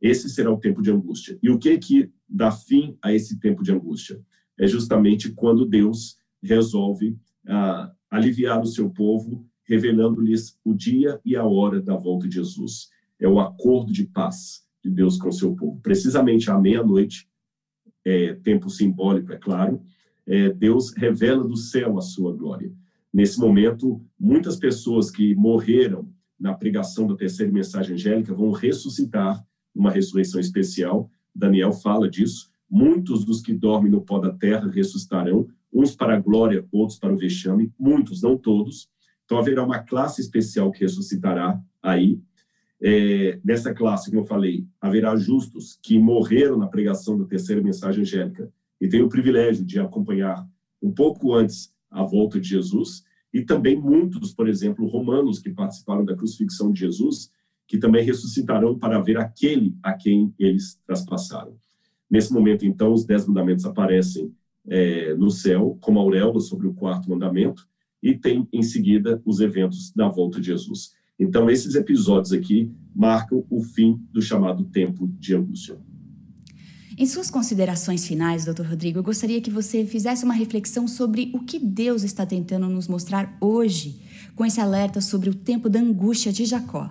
Esse 0.00 0.28
será 0.28 0.52
o 0.52 0.60
tempo 0.60 0.82
de 0.82 0.90
angústia. 0.90 1.38
E 1.42 1.48
o 1.48 1.58
que 1.58 1.76
que 1.78 2.12
dá 2.28 2.50
fim 2.50 2.98
a 3.02 3.12
esse 3.14 3.40
tempo 3.40 3.62
de 3.62 3.72
angústia? 3.72 4.20
É 4.58 4.66
justamente 4.66 5.32
quando 5.32 5.64
Deus 5.64 6.18
resolve 6.42 7.16
ah, 7.46 7.90
aliviar 8.10 8.60
o 8.60 8.66
seu 8.66 8.90
povo 8.90 9.48
revelando-lhes 9.68 10.58
o 10.64 10.72
dia 10.72 11.20
e 11.24 11.36
a 11.36 11.44
hora 11.44 11.80
da 11.80 11.94
volta 11.94 12.26
de 12.26 12.36
Jesus. 12.36 12.88
É 13.20 13.28
o 13.28 13.38
acordo 13.38 13.92
de 13.92 14.04
paz 14.04 14.64
de 14.82 14.90
Deus 14.90 15.18
com 15.18 15.28
o 15.28 15.32
seu 15.32 15.54
povo. 15.54 15.78
Precisamente 15.82 16.50
à 16.50 16.58
meia-noite, 16.58 17.28
é, 18.04 18.34
tempo 18.34 18.70
simbólico, 18.70 19.32
é 19.32 19.36
claro, 19.36 19.82
é, 20.26 20.50
Deus 20.50 20.92
revela 20.96 21.44
do 21.44 21.56
céu 21.56 21.98
a 21.98 22.00
sua 22.00 22.34
glória. 22.34 22.72
Nesse 23.12 23.38
momento, 23.38 24.00
muitas 24.18 24.56
pessoas 24.56 25.10
que 25.10 25.34
morreram 25.34 26.08
na 26.38 26.54
pregação 26.54 27.06
da 27.06 27.16
terceira 27.16 27.52
mensagem 27.52 27.94
angélica 27.94 28.34
vão 28.34 28.52
ressuscitar 28.52 29.44
numa 29.74 29.90
ressurreição 29.90 30.40
especial. 30.40 31.10
Daniel 31.34 31.72
fala 31.72 32.08
disso. 32.08 32.50
Muitos 32.70 33.24
dos 33.24 33.40
que 33.40 33.52
dormem 33.52 33.90
no 33.90 34.02
pó 34.02 34.18
da 34.18 34.30
terra 34.30 34.70
ressuscitarão, 34.70 35.48
uns 35.72 35.96
para 35.96 36.16
a 36.16 36.20
glória, 36.20 36.66
outros 36.70 36.98
para 36.98 37.12
o 37.12 37.16
vexame, 37.16 37.72
muitos, 37.78 38.22
não 38.22 38.36
todos. 38.36 38.88
Então, 39.28 39.36
haverá 39.36 39.62
uma 39.62 39.80
classe 39.80 40.22
especial 40.22 40.72
que 40.72 40.80
ressuscitará 40.80 41.60
aí. 41.82 42.18
É, 42.80 43.38
nessa 43.44 43.74
classe, 43.74 44.08
como 44.08 44.22
eu 44.22 44.26
falei, 44.26 44.66
haverá 44.80 45.14
justos 45.16 45.78
que 45.82 45.98
morreram 45.98 46.56
na 46.56 46.66
pregação 46.66 47.18
da 47.18 47.26
terceira 47.26 47.62
mensagem 47.62 48.00
angélica 48.00 48.50
e 48.80 48.88
têm 48.88 49.02
o 49.02 49.08
privilégio 49.10 49.66
de 49.66 49.78
acompanhar 49.78 50.48
um 50.80 50.90
pouco 50.90 51.34
antes 51.34 51.70
a 51.90 52.02
volta 52.02 52.40
de 52.40 52.48
Jesus, 52.48 53.04
e 53.30 53.42
também 53.42 53.78
muitos, 53.78 54.32
por 54.32 54.48
exemplo, 54.48 54.86
romanos 54.86 55.40
que 55.40 55.50
participaram 55.50 56.06
da 56.06 56.16
crucifixão 56.16 56.72
de 56.72 56.80
Jesus, 56.80 57.30
que 57.66 57.76
também 57.76 58.02
ressuscitarão 58.02 58.78
para 58.78 58.98
ver 58.98 59.18
aquele 59.18 59.76
a 59.82 59.92
quem 59.92 60.32
eles 60.38 60.80
traspassaram. 60.86 61.54
Nesse 62.10 62.32
momento, 62.32 62.64
então, 62.64 62.94
os 62.94 63.04
dez 63.04 63.26
mandamentos 63.26 63.66
aparecem 63.66 64.34
é, 64.66 65.14
no 65.16 65.30
céu, 65.30 65.76
como 65.82 65.98
auréola 65.98 66.40
sobre 66.40 66.66
o 66.66 66.72
quarto 66.72 67.10
mandamento, 67.10 67.68
e 68.02 68.16
tem 68.16 68.46
em 68.52 68.62
seguida 68.62 69.20
os 69.24 69.40
eventos 69.40 69.92
da 69.94 70.08
volta 70.08 70.40
de 70.40 70.46
Jesus. 70.46 70.92
Então, 71.18 71.50
esses 71.50 71.74
episódios 71.74 72.32
aqui 72.32 72.70
marcam 72.94 73.44
o 73.50 73.60
fim 73.60 74.00
do 74.12 74.22
chamado 74.22 74.64
tempo 74.64 75.08
de 75.18 75.34
angústia. 75.34 75.78
Em 76.96 77.06
suas 77.06 77.30
considerações 77.30 78.06
finais, 78.06 78.44
Dr. 78.44 78.62
Rodrigo, 78.62 78.98
eu 78.98 79.04
gostaria 79.04 79.40
que 79.40 79.50
você 79.50 79.84
fizesse 79.84 80.24
uma 80.24 80.34
reflexão 80.34 80.88
sobre 80.88 81.30
o 81.32 81.40
que 81.40 81.58
Deus 81.58 82.02
está 82.02 82.26
tentando 82.26 82.68
nos 82.68 82.88
mostrar 82.88 83.36
hoje 83.40 84.00
com 84.34 84.44
esse 84.44 84.60
alerta 84.60 85.00
sobre 85.00 85.30
o 85.30 85.34
tempo 85.34 85.68
da 85.68 85.78
angústia 85.78 86.32
de 86.32 86.44
Jacó. 86.44 86.90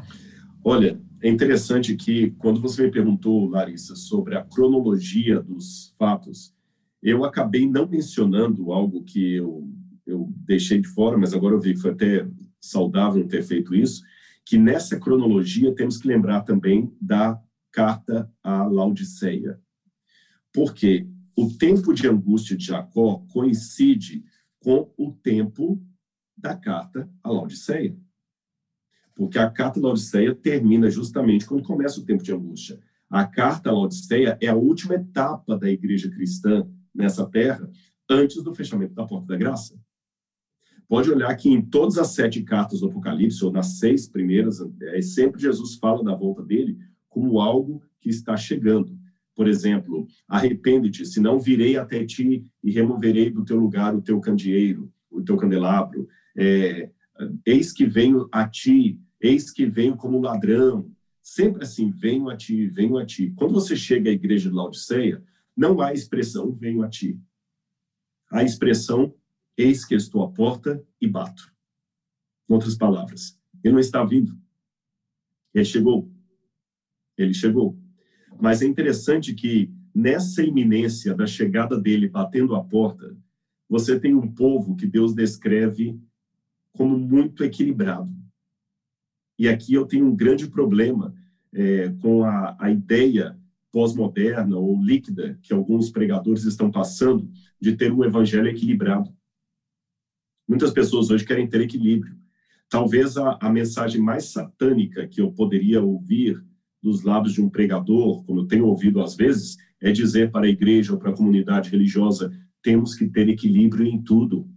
Olha, 0.63 0.99
é 1.21 1.29
interessante 1.29 1.95
que 1.95 2.31
quando 2.37 2.61
você 2.61 2.83
me 2.83 2.91
perguntou, 2.91 3.49
Larissa, 3.49 3.95
sobre 3.95 4.37
a 4.37 4.43
cronologia 4.43 5.41
dos 5.41 5.93
fatos, 5.97 6.53
eu 7.01 7.25
acabei 7.25 7.67
não 7.67 7.87
mencionando 7.87 8.71
algo 8.71 9.03
que 9.03 9.33
eu 9.33 9.67
eu 10.07 10.27
deixei 10.37 10.81
de 10.81 10.87
fora, 10.87 11.17
mas 11.17 11.33
agora 11.33 11.53
eu 11.53 11.59
vi 11.59 11.73
que 11.73 11.81
foi 11.81 11.91
até 11.91 12.27
saudável 12.59 13.27
ter 13.27 13.43
feito 13.43 13.75
isso, 13.75 14.01
que 14.45 14.57
nessa 14.57 14.97
cronologia 14.97 15.75
temos 15.75 15.97
que 15.97 16.07
lembrar 16.07 16.41
também 16.41 16.95
da 17.01 17.39
carta 17.71 18.31
à 18.41 18.63
Laodiceia. 18.63 19.59
Porque 20.53 21.07
o 21.35 21.49
tempo 21.49 21.93
de 21.93 22.07
angústia 22.07 22.55
de 22.55 22.65
Jacó 22.65 23.25
coincide 23.29 24.23
com 24.59 24.91
o 24.97 25.11
tempo 25.11 25.79
da 26.35 26.55
carta 26.55 27.09
à 27.21 27.29
Laodiceia. 27.29 27.95
Porque 29.13 29.37
a 29.37 29.49
carta 29.49 29.79
à 29.79 29.83
Laodiceia 29.83 30.33
termina 30.33 30.89
justamente 30.89 31.45
quando 31.45 31.63
começa 31.63 31.99
o 31.99 32.05
tempo 32.05 32.23
de 32.23 32.33
angústia. 32.33 32.79
A 33.09 33.25
carta 33.25 33.69
à 33.69 33.73
Laodiceia 33.73 34.37
é 34.41 34.47
a 34.47 34.55
última 34.55 34.95
etapa 34.95 35.57
da 35.57 35.69
igreja 35.69 36.09
cristã 36.09 36.65
nessa 36.95 37.29
terra 37.29 37.69
antes 38.09 38.41
do 38.41 38.55
fechamento 38.55 38.93
da 38.93 39.05
porta 39.05 39.27
da 39.27 39.37
graça. 39.37 39.77
Pode 40.87 41.11
olhar 41.11 41.35
que 41.35 41.49
em 41.49 41.61
todas 41.61 41.97
as 41.97 42.09
sete 42.09 42.41
cartas 42.43 42.79
do 42.79 42.87
Apocalipse, 42.87 43.43
ou 43.43 43.51
nas 43.51 43.77
seis 43.77 44.07
primeiras, 44.07 44.59
é, 44.81 45.01
sempre 45.01 45.41
Jesus 45.41 45.75
fala 45.75 46.03
da 46.03 46.15
volta 46.15 46.41
dele 46.41 46.77
como 47.09 47.41
algo 47.41 47.83
que 47.99 48.09
está 48.09 48.37
chegando. 48.37 48.97
Por 49.35 49.47
exemplo, 49.47 50.07
arrepende-te, 50.27 51.05
senão 51.05 51.39
virei 51.39 51.77
até 51.77 52.05
ti 52.05 52.45
e 52.63 52.71
removerei 52.71 53.29
do 53.29 53.43
teu 53.43 53.57
lugar 53.57 53.93
o 53.95 54.01
teu 54.01 54.19
candeeiro, 54.19 54.91
o 55.11 55.21
teu 55.21 55.35
candelabro. 55.35 56.07
É, 56.35 56.89
eis 57.45 57.71
que 57.71 57.85
venho 57.85 58.27
a 58.31 58.47
ti, 58.47 58.99
eis 59.21 59.51
que 59.51 59.65
venho 59.65 59.97
como 59.97 60.21
ladrão. 60.21 60.89
Sempre 61.21 61.63
assim, 61.63 61.91
venho 61.91 62.29
a 62.29 62.37
ti, 62.37 62.67
venho 62.67 62.97
a 62.97 63.05
ti. 63.05 63.33
Quando 63.35 63.53
você 63.53 63.75
chega 63.75 64.09
à 64.09 64.13
igreja 64.13 64.49
de 64.49 64.55
Laodiceia, 64.55 65.21
não 65.55 65.81
há 65.81 65.91
expressão 65.91 66.51
venho 66.53 66.81
a 66.81 66.87
ti. 66.87 67.19
A 68.31 68.43
expressão 68.43 69.13
Eis 69.57 69.83
que 69.83 69.95
estou 69.95 70.23
à 70.23 70.29
porta 70.29 70.83
e 71.01 71.07
bato. 71.07 71.51
Em 72.49 72.53
outras 72.53 72.75
palavras, 72.75 73.37
ele 73.63 73.73
não 73.73 73.79
está 73.79 74.03
vindo. 74.05 74.37
Ele 75.53 75.65
chegou. 75.65 76.11
Ele 77.17 77.33
chegou. 77.33 77.77
Mas 78.39 78.61
é 78.61 78.65
interessante 78.65 79.33
que 79.33 79.71
nessa 79.93 80.43
iminência 80.43 81.15
da 81.15 81.25
chegada 81.25 81.79
dele 81.79 82.07
batendo 82.07 82.55
a 82.55 82.63
porta, 82.63 83.17
você 83.67 83.99
tem 83.99 84.13
um 84.13 84.31
povo 84.31 84.75
que 84.75 84.85
Deus 84.85 85.13
descreve 85.13 85.99
como 86.71 86.97
muito 86.97 87.43
equilibrado. 87.43 88.15
E 89.39 89.49
aqui 89.49 89.73
eu 89.73 89.85
tenho 89.85 90.05
um 90.05 90.15
grande 90.15 90.47
problema 90.47 91.13
é, 91.51 91.89
com 92.01 92.23
a, 92.23 92.55
a 92.59 92.71
ideia 92.71 93.37
pós-moderna 93.71 94.57
ou 94.57 94.81
líquida 94.81 95.37
que 95.41 95.53
alguns 95.53 95.89
pregadores 95.89 96.43
estão 96.43 96.71
passando 96.71 97.29
de 97.59 97.75
ter 97.75 97.91
um 97.91 98.03
evangelho 98.03 98.47
equilibrado. 98.47 99.15
Muitas 100.47 100.71
pessoas 100.71 101.09
hoje 101.09 101.25
querem 101.25 101.47
ter 101.47 101.61
equilíbrio. 101.61 102.15
Talvez 102.69 103.17
a, 103.17 103.37
a 103.41 103.49
mensagem 103.49 104.01
mais 104.01 104.25
satânica 104.25 105.07
que 105.07 105.21
eu 105.21 105.31
poderia 105.31 105.81
ouvir 105.81 106.41
dos 106.81 107.03
lábios 107.03 107.33
de 107.33 107.41
um 107.41 107.49
pregador, 107.49 108.23
como 108.23 108.41
eu 108.41 108.47
tenho 108.47 108.65
ouvido 108.65 109.01
às 109.01 109.15
vezes, 109.15 109.57
é 109.81 109.91
dizer 109.91 110.31
para 110.31 110.45
a 110.45 110.49
igreja 110.49 110.93
ou 110.93 110.99
para 110.99 111.11
a 111.11 111.15
comunidade 111.15 111.69
religiosa: 111.69 112.31
temos 112.61 112.95
que 112.95 113.07
ter 113.09 113.27
equilíbrio 113.27 113.85
em 113.85 114.01
tudo. 114.01 114.49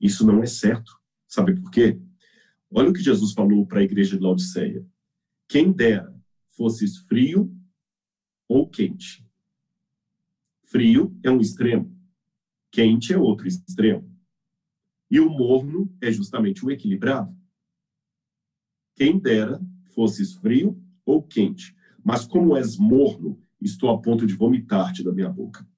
Isso 0.00 0.26
não 0.26 0.42
é 0.42 0.46
certo. 0.46 0.92
Sabe 1.26 1.54
por 1.54 1.70
quê? 1.70 1.98
Olha 2.70 2.90
o 2.90 2.92
que 2.92 3.02
Jesus 3.02 3.32
falou 3.32 3.66
para 3.66 3.80
a 3.80 3.82
igreja 3.82 4.16
de 4.16 4.22
Laodiceia. 4.22 4.86
Quem 5.48 5.72
dera 5.72 6.14
fosses 6.50 6.98
frio 6.98 7.52
ou 8.48 8.68
quente. 8.68 9.26
Frio 10.64 11.16
é 11.22 11.30
um 11.30 11.40
extremo, 11.40 11.94
quente 12.70 13.12
é 13.12 13.18
outro 13.18 13.46
extremo. 13.46 14.11
E 15.12 15.20
o 15.20 15.28
morno 15.28 15.94
é 16.00 16.10
justamente 16.10 16.64
o 16.64 16.70
equilibrado. 16.70 17.36
Quem 18.96 19.18
dera 19.18 19.60
fosses 19.94 20.32
frio 20.32 20.82
ou 21.04 21.22
quente, 21.22 21.76
mas 22.02 22.24
como 22.24 22.56
és 22.56 22.78
morno, 22.78 23.38
estou 23.60 23.90
a 23.90 24.00
ponto 24.00 24.26
de 24.26 24.32
vomitar-te 24.32 25.04
da 25.04 25.12
minha 25.12 25.28
boca. 25.28 25.68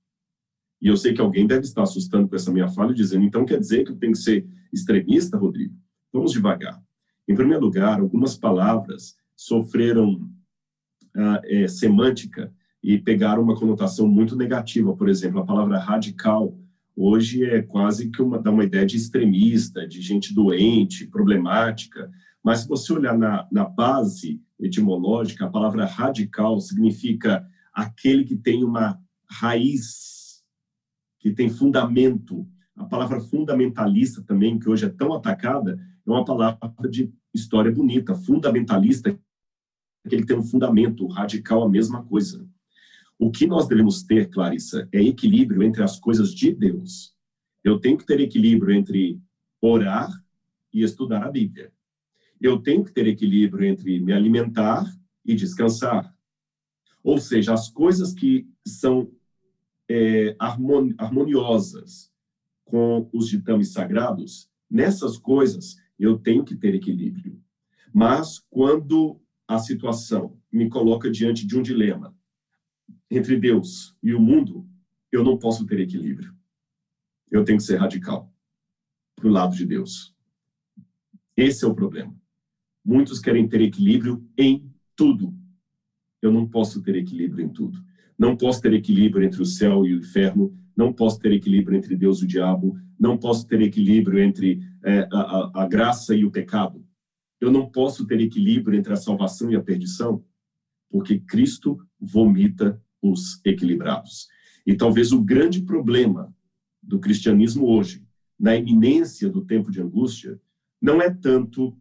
E 0.80 0.86
eu 0.86 0.96
sei 0.96 1.12
que 1.12 1.20
alguém 1.20 1.48
deve 1.48 1.62
estar 1.62 1.82
assustando 1.82 2.28
com 2.28 2.36
essa 2.36 2.52
minha 2.52 2.68
fala, 2.68 2.94
dizendo, 2.94 3.24
então 3.24 3.44
quer 3.44 3.58
dizer 3.58 3.84
que 3.84 3.90
eu 3.90 3.96
tenho 3.96 4.12
que 4.12 4.18
ser 4.18 4.46
extremista, 4.72 5.36
Rodrigo? 5.36 5.74
Vamos 6.12 6.30
devagar. 6.30 6.80
Em 7.26 7.34
primeiro 7.34 7.64
lugar, 7.64 7.98
algumas 7.98 8.36
palavras 8.36 9.16
sofreram 9.34 10.12
uh, 11.16 11.40
é, 11.42 11.66
semântica 11.66 12.54
e 12.80 12.98
pegaram 12.98 13.42
uma 13.42 13.58
conotação 13.58 14.06
muito 14.06 14.36
negativa. 14.36 14.94
Por 14.94 15.08
exemplo, 15.08 15.40
a 15.40 15.44
palavra 15.44 15.76
radical 15.76 16.56
hoje 16.96 17.44
é 17.44 17.62
quase 17.62 18.10
que 18.10 18.22
uma, 18.22 18.38
dá 18.38 18.50
uma 18.50 18.64
ideia 18.64 18.86
de 18.86 18.96
extremista, 18.96 19.86
de 19.86 20.00
gente 20.00 20.34
doente, 20.34 21.06
problemática. 21.06 22.10
Mas 22.42 22.60
se 22.60 22.68
você 22.68 22.92
olhar 22.92 23.16
na, 23.16 23.48
na 23.50 23.64
base 23.64 24.40
etimológica, 24.58 25.44
a 25.44 25.50
palavra 25.50 25.84
radical 25.84 26.60
significa 26.60 27.46
aquele 27.72 28.24
que 28.24 28.36
tem 28.36 28.62
uma 28.62 29.00
raiz, 29.28 30.42
que 31.18 31.32
tem 31.32 31.48
fundamento. 31.48 32.46
A 32.76 32.84
palavra 32.84 33.20
fundamentalista 33.20 34.22
também, 34.22 34.58
que 34.58 34.68
hoje 34.68 34.84
é 34.84 34.88
tão 34.88 35.12
atacada, 35.12 35.78
é 36.06 36.10
uma 36.10 36.24
palavra 36.24 36.88
de 36.90 37.12
história 37.32 37.72
bonita. 37.72 38.14
Fundamentalista, 38.14 39.18
aquele 40.04 40.22
que 40.22 40.28
tem 40.28 40.38
um 40.38 40.42
fundamento. 40.42 41.06
Radical, 41.06 41.62
a 41.64 41.68
mesma 41.68 42.04
coisa. 42.04 42.46
O 43.24 43.30
que 43.30 43.46
nós 43.46 43.66
devemos 43.66 44.02
ter, 44.02 44.28
Clarissa, 44.28 44.86
é 44.92 45.00
equilíbrio 45.02 45.62
entre 45.62 45.82
as 45.82 45.98
coisas 45.98 46.34
de 46.34 46.52
Deus. 46.52 47.16
Eu 47.64 47.78
tenho 47.78 47.96
que 47.96 48.04
ter 48.04 48.20
equilíbrio 48.20 48.76
entre 48.76 49.18
orar 49.62 50.10
e 50.70 50.82
estudar 50.82 51.24
a 51.24 51.30
Bíblia. 51.30 51.72
Eu 52.38 52.58
tenho 52.58 52.84
que 52.84 52.92
ter 52.92 53.06
equilíbrio 53.06 53.66
entre 53.66 53.98
me 53.98 54.12
alimentar 54.12 54.84
e 55.24 55.34
descansar. 55.34 56.14
Ou 57.02 57.16
seja, 57.16 57.54
as 57.54 57.70
coisas 57.70 58.12
que 58.12 58.46
são 58.62 59.10
é, 59.88 60.36
harmoniosas 60.38 62.12
com 62.62 63.08
os 63.10 63.30
ditames 63.30 63.72
sagrados, 63.72 64.50
nessas 64.70 65.16
coisas 65.16 65.76
eu 65.98 66.18
tenho 66.18 66.44
que 66.44 66.54
ter 66.54 66.74
equilíbrio. 66.74 67.40
Mas 67.90 68.38
quando 68.50 69.18
a 69.48 69.58
situação 69.58 70.38
me 70.52 70.68
coloca 70.68 71.10
diante 71.10 71.46
de 71.46 71.56
um 71.58 71.62
dilema 71.62 72.14
entre 73.10 73.38
Deus 73.38 73.96
e 74.02 74.14
o 74.14 74.20
mundo, 74.20 74.66
eu 75.10 75.22
não 75.22 75.38
posso 75.38 75.64
ter 75.66 75.80
equilíbrio. 75.80 76.34
Eu 77.30 77.44
tenho 77.44 77.58
que 77.58 77.64
ser 77.64 77.76
radical 77.76 78.32
para 79.14 79.28
o 79.28 79.30
lado 79.30 79.54
de 79.54 79.64
Deus. 79.64 80.14
Esse 81.36 81.64
é 81.64 81.68
o 81.68 81.74
problema. 81.74 82.14
Muitos 82.84 83.18
querem 83.18 83.48
ter 83.48 83.60
equilíbrio 83.60 84.24
em 84.36 84.70
tudo. 84.94 85.34
Eu 86.20 86.32
não 86.32 86.48
posso 86.48 86.82
ter 86.82 86.96
equilíbrio 86.96 87.44
em 87.44 87.48
tudo. 87.48 87.82
Não 88.18 88.36
posso 88.36 88.60
ter 88.60 88.72
equilíbrio 88.72 89.24
entre 89.24 89.42
o 89.42 89.46
céu 89.46 89.86
e 89.86 89.94
o 89.94 89.98
inferno. 89.98 90.56
Não 90.76 90.92
posso 90.92 91.18
ter 91.18 91.32
equilíbrio 91.32 91.76
entre 91.76 91.96
Deus 91.96 92.20
e 92.20 92.24
o 92.24 92.28
diabo. 92.28 92.78
Não 92.98 93.18
posso 93.18 93.46
ter 93.46 93.60
equilíbrio 93.62 94.20
entre 94.20 94.60
é, 94.84 95.08
a, 95.12 95.62
a 95.62 95.66
graça 95.66 96.14
e 96.14 96.24
o 96.24 96.30
pecado. 96.30 96.84
Eu 97.40 97.50
não 97.50 97.68
posso 97.70 98.06
ter 98.06 98.20
equilíbrio 98.20 98.78
entre 98.78 98.92
a 98.92 98.96
salvação 98.96 99.50
e 99.50 99.56
a 99.56 99.62
perdição, 99.62 100.24
porque 100.88 101.18
Cristo 101.18 101.78
vomita 102.00 102.80
os 103.10 103.40
equilibrados. 103.44 104.28
E 104.66 104.74
talvez 104.74 105.12
o 105.12 105.22
grande 105.22 105.60
problema 105.62 106.34
do 106.82 106.98
cristianismo 106.98 107.66
hoje, 107.66 108.02
na 108.38 108.56
iminência 108.56 109.28
do 109.28 109.44
tempo 109.44 109.70
de 109.70 109.80
angústia, 109.80 110.40
não 110.80 111.00
é 111.00 111.10
tanto 111.10 111.76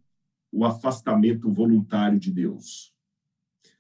o 0.52 0.66
afastamento 0.66 1.50
voluntário 1.50 2.20
de 2.20 2.32
Deus. 2.32 2.94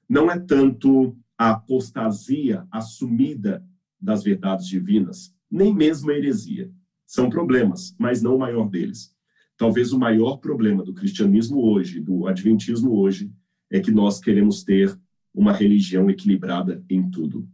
Não 0.07 0.31
é 0.31 0.39
tanto 0.39 1.17
a 1.37 1.51
apostasia 1.51 2.65
assumida 2.71 3.65
das 3.99 4.23
verdades 4.23 4.67
divinas, 4.67 5.35
nem 5.49 5.73
mesmo 5.73 6.11
a 6.11 6.15
heresia. 6.15 6.71
São 7.05 7.29
problemas, 7.29 7.95
mas 7.99 8.21
não 8.21 8.35
o 8.35 8.39
maior 8.39 8.69
deles. 8.69 9.13
Talvez 9.57 9.93
o 9.93 9.99
maior 9.99 10.37
problema 10.37 10.83
do 10.83 10.93
cristianismo 10.93 11.63
hoje, 11.63 11.99
do 11.99 12.27
adventismo 12.27 12.91
hoje, 12.93 13.31
é 13.69 13.79
que 13.79 13.91
nós 13.91 14.19
queremos 14.19 14.63
ter 14.63 14.97
uma 15.33 15.51
religião 15.51 16.09
equilibrada 16.09 16.83
em 16.89 17.09
tudo. 17.09 17.49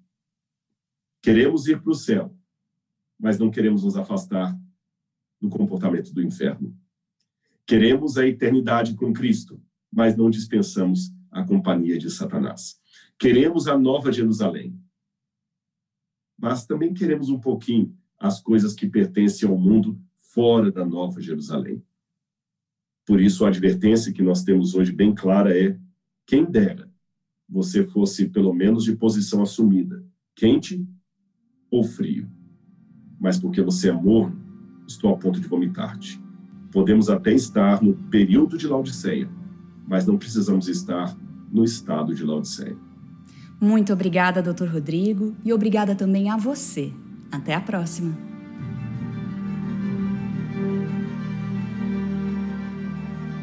Queremos 1.21 1.67
ir 1.67 1.81
para 1.81 1.91
o 1.91 1.95
céu, 1.95 2.35
mas 3.17 3.39
não 3.39 3.49
queremos 3.49 3.83
nos 3.83 3.95
afastar 3.95 4.57
do 5.39 5.49
comportamento 5.49 6.13
do 6.13 6.21
inferno. 6.21 6.77
Queremos 7.65 8.17
a 8.17 8.27
eternidade 8.27 8.95
com 8.95 9.13
Cristo, 9.13 9.61
mas 9.91 10.15
não 10.15 10.29
dispensamos 10.29 11.13
a 11.31 11.43
companhia 11.43 11.97
de 11.97 12.09
Satanás. 12.09 12.79
Queremos 13.17 13.67
a 13.67 13.77
nova 13.77 14.11
Jerusalém, 14.11 14.77
mas 16.37 16.65
também 16.65 16.93
queremos 16.93 17.29
um 17.29 17.39
pouquinho 17.39 17.95
as 18.17 18.41
coisas 18.41 18.73
que 18.73 18.87
pertencem 18.87 19.47
ao 19.47 19.57
mundo 19.57 19.99
fora 20.17 20.71
da 20.71 20.85
nova 20.85 21.21
Jerusalém. 21.21 21.83
Por 23.05 23.21
isso, 23.21 23.45
a 23.45 23.47
advertência 23.47 24.13
que 24.13 24.21
nós 24.21 24.43
temos 24.43 24.75
hoje 24.75 24.91
bem 24.91 25.13
clara 25.13 25.57
é: 25.57 25.77
quem 26.25 26.45
dera 26.45 26.88
você 27.49 27.83
fosse 27.83 28.27
pelo 28.29 28.53
menos 28.53 28.83
de 28.83 28.95
posição 28.95 29.41
assumida, 29.41 30.03
quente 30.35 30.85
ou 31.71 31.83
frio. 31.83 32.29
Mas 33.19 33.37
porque 33.37 33.61
você 33.61 33.89
é 33.89 33.93
morno, 33.93 34.39
estou 34.87 35.13
a 35.13 35.17
ponto 35.17 35.39
de 35.39 35.47
vomitar-te. 35.47 36.21
Podemos 36.71 37.09
até 37.09 37.33
estar 37.33 37.81
no 37.81 37.93
período 38.09 38.57
de 38.57 38.67
Laodiceia, 38.67 39.29
mas 39.87 40.05
não 40.05 40.17
precisamos 40.17 40.67
estar 40.67 41.17
no 41.51 41.63
estado 41.63 42.13
de 42.13 42.23
Laodiceia. 42.23 42.77
Muito 43.59 43.91
obrigada, 43.91 44.41
Dr. 44.41 44.67
Rodrigo, 44.67 45.35
e 45.43 45.51
obrigada 45.51 45.95
também 45.95 46.29
a 46.29 46.37
você. 46.37 46.93
Até 47.31 47.53
a 47.53 47.61
próxima. 47.61 48.38